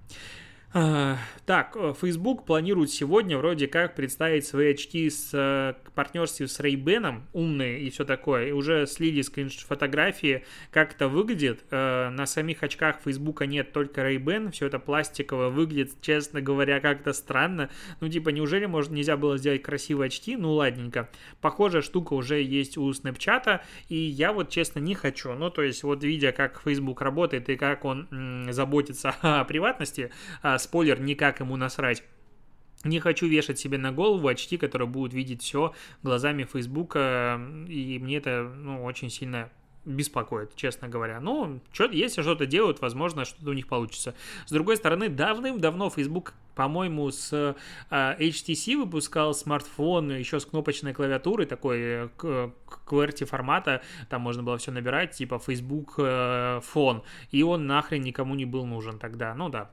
А, 0.75 1.19
так, 1.45 1.77
э, 1.77 1.93
Facebook 2.01 2.47
планирует 2.47 2.91
сегодня 2.91 3.37
вроде 3.37 3.67
как 3.67 3.95
представить 3.95 4.47
свои 4.47 4.73
очки 4.73 5.11
с 5.11 5.29
э, 5.35 5.75
партнерстве 5.95 6.49
с 6.49 6.59
Ray-Ban, 6.61 7.21
умные 7.35 7.81
и 7.81 7.91
все 7.91 8.07
такое. 8.07 8.47
И 8.49 8.53
уже 8.53 8.87
слили 8.87 9.21
скрин 9.21 9.51
фотографии, 9.51 10.45
как 10.71 10.95
это 10.95 11.09
выглядит. 11.09 11.65
Э, 11.71 12.09
на 12.09 12.25
самих 12.25 12.63
очках 12.63 13.01
Facebook 13.05 13.45
нет 13.45 13.73
только 13.73 14.01
Ray-Ban, 14.01 14.51
все 14.53 14.67
это 14.67 14.79
пластиковое, 14.79 15.51
выглядит, 15.51 16.01
честно 16.01 16.41
говоря, 16.41 16.81
как-то 16.81 17.13
странно. 17.13 17.69
Ну, 18.01 18.09
типа, 18.09 18.31
неужели 18.31 18.65
может, 18.65 18.93
нельзя 18.93 19.19
было 19.19 19.37
сделать 19.37 19.63
красивые 19.63 20.07
очки? 20.07 20.37
Ну, 20.37 20.55
ладненько. 20.55 21.11
Похожая 21.43 21.83
штука 21.83 22.15
уже 22.15 22.41
есть 22.41 22.79
у 22.79 22.91
Snapchat, 22.91 23.61
и 23.91 23.97
я 23.97 24.33
вот, 24.33 24.49
честно, 24.49 24.79
не 24.79 24.95
хочу. 24.95 25.35
Ну, 25.35 25.51
то 25.51 25.61
есть, 25.61 25.83
вот 25.83 26.03
видя, 26.03 26.33
как 26.33 26.63
Facebook 26.65 27.03
работает 27.03 27.51
и 27.51 27.57
как 27.57 27.85
он 27.85 28.09
м, 28.11 28.51
заботится 28.55 29.15
о 29.21 29.45
приватности, 29.45 30.11
а 30.41 30.62
спойлер, 30.63 31.01
никак 31.01 31.41
ему 31.41 31.57
насрать. 31.57 32.03
Не 32.85 32.99
хочу 32.99 33.27
вешать 33.27 33.59
себе 33.59 33.79
на 33.79 33.93
голову 33.93 34.27
очки, 34.27 34.57
которые 34.57 34.89
будут 34.89 35.15
видеть 35.15 35.43
все 35.43 35.73
глазами 36.03 36.45
Фейсбука, 36.45 37.41
и 37.69 37.99
мне 38.01 38.17
это 38.17 38.43
ну, 38.43 38.83
очень 38.85 39.09
сильно 39.09 39.51
беспокоит, 39.85 40.55
честно 40.55 40.89
говоря. 40.89 41.21
Но 41.21 41.59
что, 41.73 41.85
если 41.87 42.23
что-то 42.23 42.47
делают, 42.47 42.81
возможно, 42.81 43.25
что-то 43.25 43.51
у 43.51 43.53
них 43.53 43.67
получится. 43.67 44.15
С 44.47 44.51
другой 44.51 44.77
стороны, 44.77 45.09
давным-давно 45.09 45.91
Facebook, 45.91 46.35
по-моему, 46.55 47.11
с 47.11 47.33
э, 47.33 47.55
HTC 47.91 48.77
выпускал 48.77 49.35
смартфон 49.35 50.11
еще 50.13 50.39
с 50.39 50.47
кнопочной 50.47 50.93
клавиатурой, 50.93 51.47
такой 51.47 51.79
э, 51.81 52.09
QWERTY 52.87 53.25
формата, 53.25 53.83
там 54.09 54.23
можно 54.23 54.43
было 54.43 54.59
все 54.59 54.71
набирать, 54.71 55.13
типа 55.13 55.39
Facebook 55.39 55.95
э, 55.99 56.61
фон, 56.63 57.03
и 57.31 57.43
он 57.43 57.67
нахрен 57.67 58.03
никому 58.03 58.35
не 58.35 58.45
был 58.45 58.67
нужен 58.67 58.99
тогда. 58.99 59.35
Ну 59.35 59.49
да. 59.49 59.71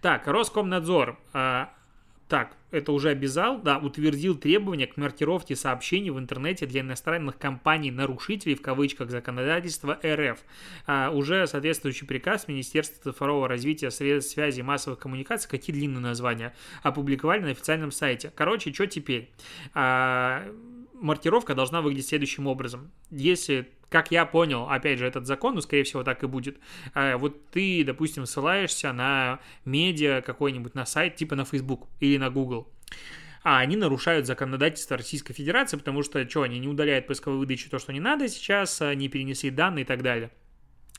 Так, 0.00 0.26
Роскомнадзор. 0.26 1.18
Так, 2.30 2.56
это 2.70 2.92
уже 2.92 3.08
обязал, 3.08 3.60
да, 3.60 3.78
утвердил 3.78 4.36
требования 4.36 4.86
к 4.86 4.96
маркировке 4.96 5.56
сообщений 5.56 6.10
в 6.10 6.18
интернете 6.20 6.64
для 6.64 6.82
иностранных 6.82 7.36
компаний-нарушителей, 7.38 8.54
в 8.54 8.62
кавычках, 8.62 9.10
законодательства 9.10 9.98
РФ. 10.04 10.38
А, 10.86 11.10
уже 11.10 11.48
соответствующий 11.48 12.06
приказ 12.06 12.46
Министерства 12.46 13.10
цифрового 13.10 13.48
развития 13.48 13.90
средств 13.90 14.34
связи 14.34 14.60
и 14.60 14.62
массовых 14.62 15.00
коммуникаций, 15.00 15.50
какие 15.50 15.74
длинные 15.74 16.02
названия, 16.02 16.54
опубликовали 16.84 17.40
на 17.40 17.50
официальном 17.50 17.90
сайте. 17.90 18.32
Короче, 18.36 18.72
что 18.72 18.86
теперь? 18.86 19.28
А, 19.74 20.46
маркировка 21.00 21.54
должна 21.54 21.80
выглядеть 21.80 22.08
следующим 22.08 22.46
образом. 22.46 22.90
Если 23.10 23.68
как 23.88 24.12
я 24.12 24.24
понял, 24.24 24.68
опять 24.68 25.00
же, 25.00 25.06
этот 25.06 25.26
закон, 25.26 25.56
ну, 25.56 25.60
скорее 25.60 25.82
всего, 25.82 26.04
так 26.04 26.22
и 26.22 26.28
будет. 26.28 26.58
А, 26.94 27.18
вот 27.18 27.50
ты, 27.50 27.82
допустим, 27.84 28.24
ссылаешься 28.24 28.92
на 28.92 29.40
медиа 29.64 30.22
какой-нибудь, 30.22 30.76
на 30.76 30.86
сайт, 30.86 31.16
типа 31.16 31.34
на 31.34 31.44
Facebook 31.44 31.88
или 31.98 32.16
на 32.16 32.30
Google 32.30 32.72
а 33.42 33.60
они 33.60 33.76
нарушают 33.76 34.26
законодательство 34.26 34.96
Российской 34.96 35.32
Федерации, 35.32 35.76
потому 35.76 36.02
что, 36.02 36.28
что, 36.28 36.42
они 36.42 36.58
не 36.58 36.68
удаляют 36.68 37.06
поисковой 37.06 37.38
выдачи 37.38 37.70
то, 37.70 37.78
что 37.78 37.92
не 37.92 38.00
надо 38.00 38.28
сейчас, 38.28 38.80
не 38.80 39.08
перенесли 39.08 39.50
данные 39.50 39.84
и 39.84 39.86
так 39.86 40.02
далее. 40.02 40.30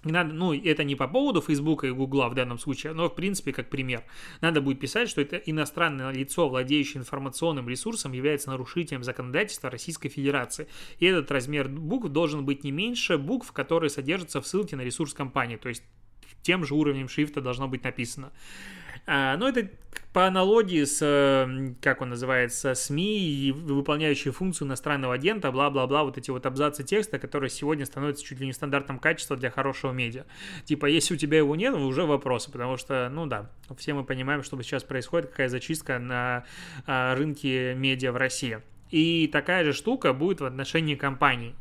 Не 0.03 0.11
надо, 0.11 0.33
ну, 0.33 0.53
это 0.53 0.83
не 0.83 0.95
по 0.95 1.07
поводу 1.07 1.41
Фейсбука 1.41 1.85
и 1.85 1.91
Гугла 1.91 2.27
в 2.29 2.33
данном 2.33 2.57
случае, 2.57 2.93
но, 2.93 3.07
в 3.07 3.13
принципе, 3.13 3.53
как 3.53 3.69
пример. 3.69 4.03
Надо 4.41 4.59
будет 4.59 4.79
писать, 4.79 5.09
что 5.09 5.21
это 5.21 5.37
иностранное 5.37 6.11
лицо, 6.11 6.49
владеющее 6.49 6.99
информационным 6.99 7.69
ресурсом, 7.69 8.11
является 8.13 8.49
нарушителем 8.49 9.03
законодательства 9.03 9.69
Российской 9.69 10.09
Федерации. 10.09 10.67
И 10.97 11.05
этот 11.05 11.29
размер 11.31 11.69
букв 11.69 12.09
должен 12.09 12.45
быть 12.45 12.63
не 12.63 12.71
меньше 12.71 13.19
букв, 13.19 13.51
которые 13.51 13.91
содержатся 13.91 14.41
в 14.41 14.47
ссылке 14.47 14.75
на 14.75 14.81
ресурс 14.81 15.13
компании, 15.13 15.57
то 15.57 15.69
есть 15.69 15.83
тем 16.41 16.65
же 16.65 16.73
уровнем 16.73 17.07
шрифта 17.07 17.41
должно 17.41 17.67
быть 17.67 17.83
написано. 17.83 18.31
А, 19.05 19.37
ну, 19.37 19.47
это 19.47 19.69
по 20.13 20.27
аналогии 20.27 20.83
с, 20.83 20.99
э, 21.01 21.73
как 21.81 22.01
он 22.01 22.09
называется, 22.09 22.73
СМИ, 22.75 23.53
выполняющие 23.55 24.33
функцию 24.33 24.67
иностранного 24.67 25.13
агента, 25.13 25.51
бла-бла-бла, 25.51 26.03
вот 26.03 26.17
эти 26.17 26.31
вот 26.31 26.45
абзацы 26.45 26.83
текста, 26.83 27.17
которые 27.17 27.49
сегодня 27.49 27.85
становятся 27.85 28.25
чуть 28.25 28.39
ли 28.39 28.45
не 28.45 28.53
стандартом 28.53 28.99
качества 28.99 29.37
для 29.37 29.49
хорошего 29.49 29.91
медиа. 29.91 30.25
Типа, 30.65 30.85
если 30.85 31.13
у 31.13 31.17
тебя 31.17 31.37
его 31.37 31.55
нет, 31.55 31.73
уже 31.73 32.05
вопросы, 32.05 32.51
потому 32.51 32.75
что, 32.77 33.09
ну 33.09 33.25
да, 33.25 33.49
все 33.77 33.93
мы 33.93 34.03
понимаем, 34.03 34.43
что 34.43 34.61
сейчас 34.61 34.83
происходит, 34.83 35.29
какая 35.29 35.47
зачистка 35.47 35.97
на 35.97 36.45
а, 36.85 37.15
рынке 37.15 37.73
медиа 37.75 38.11
в 38.11 38.17
России. 38.17 38.59
И 38.89 39.29
такая 39.31 39.63
же 39.63 39.71
штука 39.71 40.11
будет 40.11 40.41
в 40.41 40.45
отношении 40.45 40.95
компаний 40.95 41.55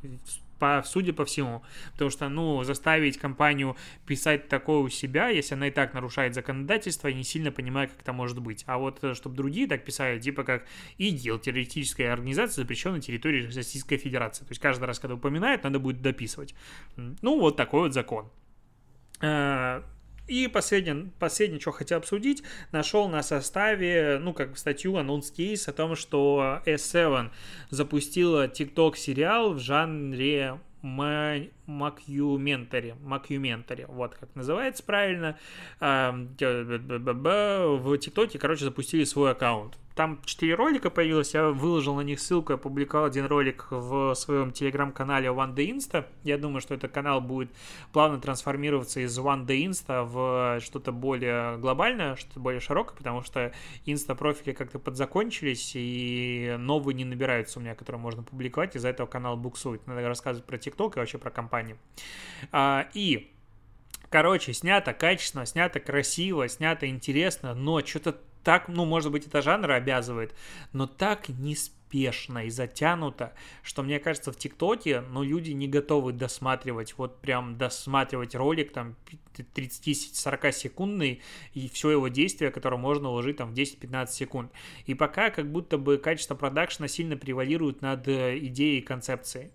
по, 0.60 0.82
судя 0.86 1.12
по 1.12 1.24
всему. 1.24 1.62
Потому 1.92 2.10
что, 2.10 2.28
ну, 2.28 2.62
заставить 2.62 3.18
компанию 3.18 3.76
писать 4.06 4.48
такое 4.48 4.78
у 4.78 4.88
себя, 4.88 5.28
если 5.28 5.54
она 5.54 5.66
и 5.66 5.70
так 5.72 5.92
нарушает 5.94 6.34
законодательство, 6.34 7.08
я 7.08 7.14
не 7.14 7.24
сильно 7.24 7.50
понимаю, 7.50 7.88
как 7.88 8.00
это 8.00 8.12
может 8.12 8.38
быть. 8.38 8.62
А 8.66 8.78
вот, 8.78 9.02
э, 9.02 9.14
чтобы 9.14 9.34
другие 9.34 9.66
так 9.66 9.84
писали, 9.84 10.20
типа 10.20 10.44
как 10.44 10.66
ИГИЛ, 10.98 11.40
террористическая 11.40 12.12
организация, 12.12 12.62
запрещенная 12.62 12.96
на 12.96 13.02
территории 13.02 13.46
Российской 13.46 13.96
Федерации. 13.96 14.44
То 14.44 14.50
есть 14.50 14.60
каждый 14.60 14.84
раз, 14.84 15.00
когда 15.00 15.14
упоминают, 15.14 15.64
надо 15.64 15.80
будет 15.80 16.02
дописывать. 16.02 16.54
Ну, 16.96 17.40
вот 17.40 17.56
такой 17.56 17.80
вот 17.80 17.94
закон. 17.94 18.30
И 20.30 20.46
последнее, 20.46 21.10
последнее, 21.18 21.60
что 21.60 21.72
хотел 21.72 21.98
обсудить, 21.98 22.44
нашел 22.70 23.08
на 23.08 23.20
составе, 23.20 24.20
ну, 24.22 24.32
как 24.32 24.56
статью, 24.56 24.96
анонс-кейс 24.96 25.66
о 25.66 25.72
том, 25.72 25.96
что 25.96 26.62
S7 26.66 27.30
запустила 27.70 28.46
TikTok 28.46 28.96
сериал 28.96 29.54
в 29.54 29.58
жанре 29.58 30.60
Макюментари, 30.82 32.94
Макюментари, 33.02 33.86
вот 33.88 34.14
как 34.14 34.32
называется 34.36 34.84
правильно. 34.84 35.36
В 35.80 36.28
ТикТоке, 37.98 38.38
короче, 38.38 38.64
запустили 38.64 39.02
свой 39.02 39.32
аккаунт. 39.32 39.76
Там 39.94 40.20
4 40.24 40.54
ролика 40.54 40.88
появилось, 40.88 41.34
я 41.34 41.48
выложил 41.48 41.96
на 41.96 42.02
них 42.02 42.20
ссылку, 42.20 42.52
я 42.52 42.56
публиковал 42.56 43.06
один 43.06 43.26
ролик 43.26 43.66
в 43.70 44.14
своем 44.14 44.52
телеграм-канале 44.52 45.28
One 45.28 45.54
Day 45.54 45.70
Insta. 45.70 46.06
Я 46.22 46.38
думаю, 46.38 46.60
что 46.60 46.74
этот 46.74 46.92
канал 46.92 47.20
будет 47.20 47.50
плавно 47.92 48.20
трансформироваться 48.20 49.00
из 49.00 49.18
One 49.18 49.46
Day 49.46 49.64
Insta 49.66 50.04
в 50.04 50.60
что-то 50.60 50.92
более 50.92 51.58
глобальное, 51.58 52.16
что-то 52.16 52.40
более 52.40 52.60
широкое, 52.60 52.96
потому 52.96 53.22
что 53.22 53.52
инста-профили 53.84 54.52
как-то 54.52 54.78
подзакончились, 54.78 55.72
и 55.74 56.54
новые 56.58 56.94
не 56.94 57.04
набираются 57.04 57.58
у 57.58 57.62
меня, 57.62 57.74
которые 57.74 58.00
можно 58.00 58.22
публиковать, 58.22 58.76
из-за 58.76 58.88
этого 58.88 59.06
канал 59.06 59.36
буксует. 59.36 59.86
Надо 59.86 60.06
рассказывать 60.06 60.46
про 60.46 60.56
TikTok 60.56 60.94
и 60.94 60.98
вообще 61.00 61.18
про 61.18 61.30
компанию. 61.30 61.78
А, 62.52 62.88
и 62.94 63.32
Короче, 64.10 64.52
снято 64.52 64.92
качественно, 64.92 65.46
снято 65.46 65.78
красиво, 65.78 66.48
снято 66.48 66.88
интересно, 66.88 67.54
но 67.54 67.80
что-то 67.80 68.18
так, 68.42 68.68
ну, 68.68 68.84
может 68.84 69.12
быть, 69.12 69.26
это 69.26 69.42
жанр 69.42 69.70
обязывает, 69.72 70.34
но 70.72 70.86
так 70.86 71.28
не 71.28 71.56
спешно 71.90 72.46
и 72.46 72.50
затянуто, 72.50 73.32
что 73.62 73.82
мне 73.82 73.98
кажется, 73.98 74.32
в 74.32 74.36
ТикТоке, 74.36 75.00
ну, 75.00 75.24
люди 75.24 75.50
не 75.50 75.66
готовы 75.66 76.12
досматривать, 76.12 76.94
вот 76.96 77.20
прям 77.20 77.58
досматривать 77.58 78.34
ролик 78.36 78.72
там 78.72 78.94
30-40 79.34 80.52
секундный 80.52 81.20
и 81.54 81.68
все 81.68 81.90
его 81.90 82.08
действие, 82.08 82.50
которое 82.50 82.76
можно 82.76 83.08
уложить 83.08 83.38
там 83.38 83.52
в 83.52 83.54
10-15 83.54 84.06
секунд. 84.08 84.52
И 84.86 84.94
пока 84.94 85.30
как 85.30 85.50
будто 85.50 85.78
бы 85.78 85.98
качество 85.98 86.34
продакшна 86.34 86.86
сильно 86.86 87.16
превалирует 87.16 87.82
над 87.82 88.06
э, 88.06 88.38
идеей 88.38 88.78
и 88.78 88.82
концепцией. 88.82 89.50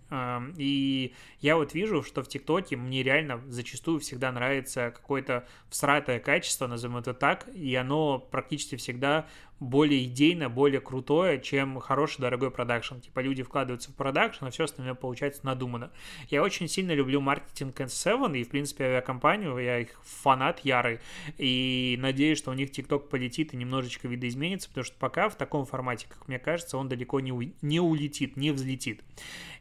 И 0.56 1.14
я 1.40 1.56
вот 1.56 1.74
вижу, 1.74 2.02
что 2.02 2.22
в 2.22 2.28
ТикТоке 2.28 2.76
мне 2.76 3.02
реально 3.02 3.42
зачастую 3.48 4.00
всегда 4.00 4.32
нравится 4.32 4.92
какое-то 4.94 5.46
всратое 5.70 6.20
качество, 6.20 6.66
назовем 6.66 6.98
это 6.98 7.14
так, 7.14 7.48
и 7.54 7.74
оно 7.74 8.18
практически 8.18 8.76
всегда 8.76 9.26
более 9.60 10.04
идейно, 10.04 10.48
более 10.50 10.80
крутое, 10.80 11.40
чем 11.40 11.78
хороший 11.80 12.20
дорогой 12.20 12.50
продакшн. 12.50 12.96
Типа 12.96 13.20
люди 13.20 13.42
вкладываются 13.42 13.90
в 13.90 13.94
продакшн, 13.94 14.46
а 14.46 14.50
все 14.50 14.64
остальное 14.64 14.94
получается 14.94 15.46
надумано. 15.46 15.90
Я 16.28 16.42
очень 16.42 16.68
сильно 16.68 16.92
люблю 16.92 17.20
маркетинг 17.20 17.80
S7 17.80 18.38
и, 18.38 18.44
в 18.44 18.48
принципе, 18.48 18.84
авиакомпанию. 18.84 19.56
Я 19.58 19.80
их 19.80 20.00
фанат 20.04 20.60
ярый. 20.60 21.00
И 21.38 21.96
надеюсь, 22.00 22.38
что 22.38 22.50
у 22.50 22.54
них 22.54 22.70
TikTok 22.70 23.08
полетит 23.08 23.54
и 23.54 23.56
немножечко 23.56 24.08
видоизменится, 24.08 24.68
потому 24.68 24.84
что 24.84 24.96
пока 24.98 25.28
в 25.28 25.36
таком 25.36 25.64
формате, 25.64 26.06
как 26.08 26.28
мне 26.28 26.38
кажется, 26.38 26.76
он 26.76 26.88
далеко 26.88 27.20
не, 27.20 27.32
у... 27.32 27.42
не 27.62 27.80
улетит, 27.80 28.36
не 28.36 28.50
взлетит, 28.50 29.02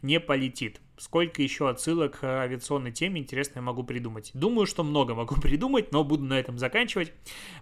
не 0.01 0.19
полетит. 0.19 0.81
Сколько 0.97 1.41
еще 1.41 1.69
отсылок 1.69 2.19
к 2.19 2.23
авиационной 2.23 2.91
теме, 2.91 3.21
интересно, 3.21 3.59
я 3.59 3.61
могу 3.61 3.83
придумать. 3.83 4.31
Думаю, 4.33 4.65
что 4.65 4.83
много 4.83 5.13
могу 5.13 5.35
придумать, 5.41 5.91
но 5.91 6.03
буду 6.03 6.23
на 6.23 6.39
этом 6.39 6.57
заканчивать. 6.57 7.13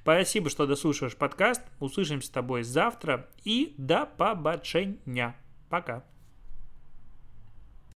Спасибо, 0.02 0.50
что 0.50 0.68
дослушаешь 0.68 1.16
подкаст. 1.16 1.62
Услышимся 1.80 2.28
с 2.28 2.32
тобой 2.32 2.64
завтра. 2.64 3.30
И 3.44 3.74
до 3.78 4.06
побачення. 4.06 5.36
Пока. 5.70 6.04